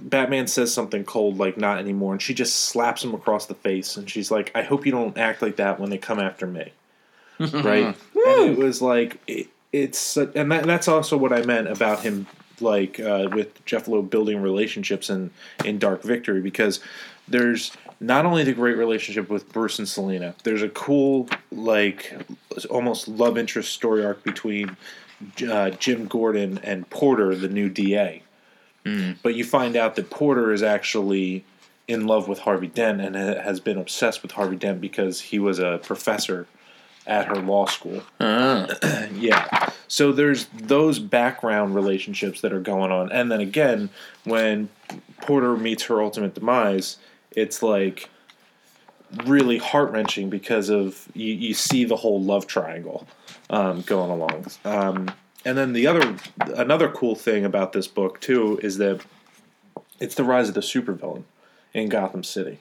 [0.00, 3.96] Batman says something cold like not anymore, and she just slaps him across the face,
[3.96, 6.72] and she's like, I hope you don't act like that when they come after me,
[7.38, 7.94] right?
[8.26, 12.26] and it was like it, it's and that, that's also what I meant about him
[12.60, 15.30] like uh, with Jeph Loeb building relationships in
[15.64, 16.80] in Dark Victory because
[17.28, 22.14] there's not only the great relationship with Bruce and Selina, there's a cool like
[22.70, 24.76] almost love interest story arc between
[25.48, 28.22] uh, Jim Gordon and Porter, the new DA.
[29.22, 31.44] But you find out that Porter is actually
[31.88, 35.58] in love with Harvey Dent and has been obsessed with Harvey Dent because he was
[35.58, 36.46] a professor
[37.06, 38.02] at her law school.
[38.20, 38.66] Ah.
[39.14, 39.70] Yeah.
[39.88, 43.10] So there's those background relationships that are going on.
[43.12, 43.88] And then again,
[44.24, 44.68] when
[45.22, 46.98] Porter meets her ultimate demise,
[47.36, 48.08] it's like
[49.24, 53.06] really heart wrenching because of you, you see the whole love triangle
[53.50, 54.46] um, going along.
[54.64, 55.10] Um,
[55.44, 56.16] and then the other
[56.56, 59.00] another cool thing about this book too is that
[60.00, 61.22] it's the rise of the supervillain
[61.72, 62.58] in Gotham City.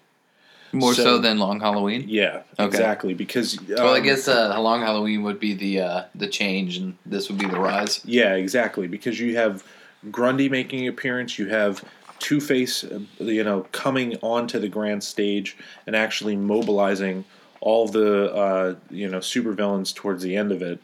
[0.71, 2.05] More so, So- than Long Halloween.
[2.07, 2.65] Yeah, Okay.
[2.65, 3.13] exactly.
[3.13, 6.97] Because well, I um, guess uh, Long Halloween would be the uh, the change, and
[7.05, 8.01] this would be the rise.
[8.03, 8.88] Yeah, exactly.
[8.88, 9.63] Because you have
[10.11, 11.84] Grundy making an appearance, you have
[12.26, 12.84] Two Face,
[13.19, 15.55] you know, coming onto the grand stage
[15.86, 17.23] and actually mobilizing
[17.61, 20.80] all the uh, you know supervillains towards the end of it,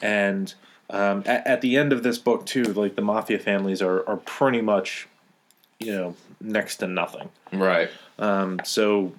[0.00, 0.54] and
[0.88, 4.16] um, at, at the end of this book too, like the mafia families are are
[4.16, 5.06] pretty much,
[5.78, 7.28] you know, next to nothing.
[7.52, 7.90] Right.
[8.18, 9.12] Um, so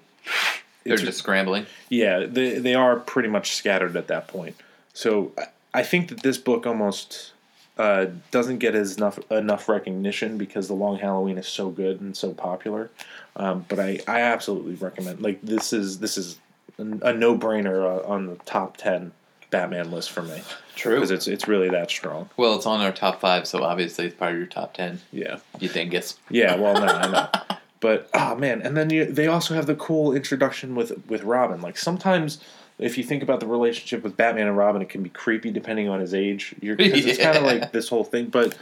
[0.84, 1.68] They're just scrambling.
[1.88, 4.56] yeah, they they are pretty much scattered at that point.
[4.94, 5.34] So
[5.72, 7.34] I think that this book almost
[7.80, 12.16] uh, doesn't get as enough enough recognition because the Long Halloween is so good and
[12.16, 12.92] so popular.
[13.38, 15.22] Um, but I, I absolutely recommend.
[15.22, 16.38] Like this is this is
[16.78, 19.14] a no brainer uh, on the top ten
[19.50, 20.44] Batman list for me
[20.76, 20.96] True.
[20.96, 22.30] because it's it's really that strong.
[22.36, 25.00] Well, it's on our top five, so obviously it's part of your top ten.
[25.12, 25.40] Yeah.
[25.60, 27.30] You think it's Yeah, well, no, I know.
[27.82, 31.62] But oh man, and then you, they also have the cool introduction with with Robin.
[31.62, 32.44] Like sometimes,
[32.80, 35.88] if you think about the relationship with Batman and Robin, it can be creepy depending
[35.90, 36.56] on his age.
[36.62, 38.58] You're, 'cause It's kind of like this whole thing, but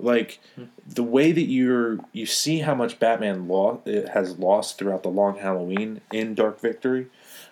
[0.00, 0.38] like
[0.86, 3.48] the way that you're you see how much Batman
[3.84, 7.06] it has lost throughout the Long Halloween in Dark Victory,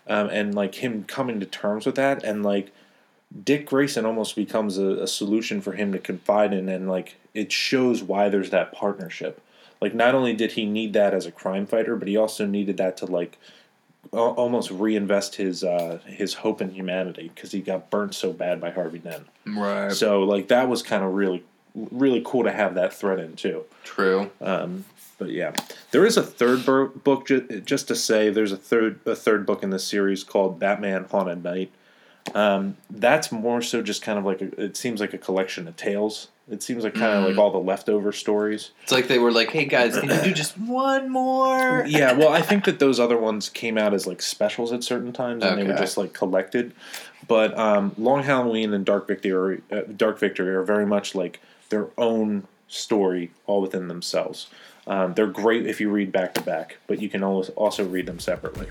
[0.07, 2.71] um, and like him coming to terms with that, and like
[3.45, 7.51] Dick Grayson almost becomes a, a solution for him to confide in, and like it
[7.51, 9.41] shows why there's that partnership.
[9.81, 12.79] Like, not only did he need that as a crime fighter, but he also needed
[12.79, 13.37] that to like
[14.13, 18.71] almost reinvest his uh, his hope in humanity because he got burnt so bad by
[18.71, 19.27] Harvey Dent.
[19.47, 19.93] right.
[19.93, 21.45] So like that was kind of really
[21.75, 23.65] really cool to have that thread in too.
[23.85, 24.31] True.
[24.41, 24.85] Um,
[25.19, 25.53] but yeah,
[25.93, 27.27] there is a third book.
[27.27, 31.07] Ju- just to say, there's a third a third book in the series called Batman
[31.11, 31.71] Haunted Knight.
[32.35, 35.77] Um, that's more so just kind of like a, it seems like a collection of
[35.77, 36.29] tales.
[36.49, 38.71] It seems like kind of like all the leftover stories.
[38.85, 42.29] It's like they were like, "Hey guys, can you do just one more?" Yeah, well,
[42.29, 45.59] I think that those other ones came out as like specials at certain times, and
[45.59, 46.73] they were just like collected.
[47.27, 51.89] But um, Long Halloween and Dark Victory, uh, Dark Victory are very much like their
[51.99, 54.47] own story, all within themselves.
[54.87, 58.07] Um, they're great if you read back to back, but you can always also read
[58.07, 58.69] them separately.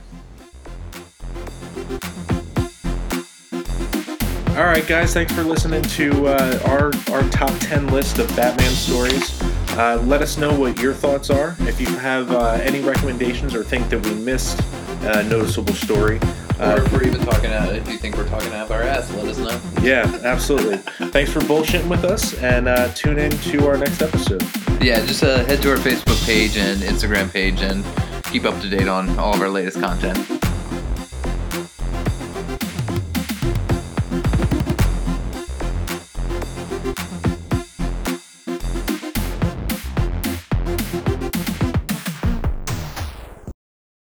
[4.56, 8.72] All right, guys, thanks for listening to uh, our our top ten list of Batman
[8.72, 9.42] stories.
[9.72, 11.58] Uh, let us know what your thoughts are.
[11.62, 14.62] If you have uh, any recommendations or think that we missed
[15.02, 16.18] a noticeable story,
[16.58, 18.82] Or uh, if we're even talking out, if you think we're talking out of our
[18.82, 19.60] ass, let us know.
[19.84, 20.78] yeah, absolutely.
[21.10, 24.42] Thanks for bullshitting with us, and uh, tune in to our next episode.
[24.82, 27.84] Yeah, just uh, head to our Facebook page and Instagram page and
[28.32, 30.18] keep up to date on all of our latest content.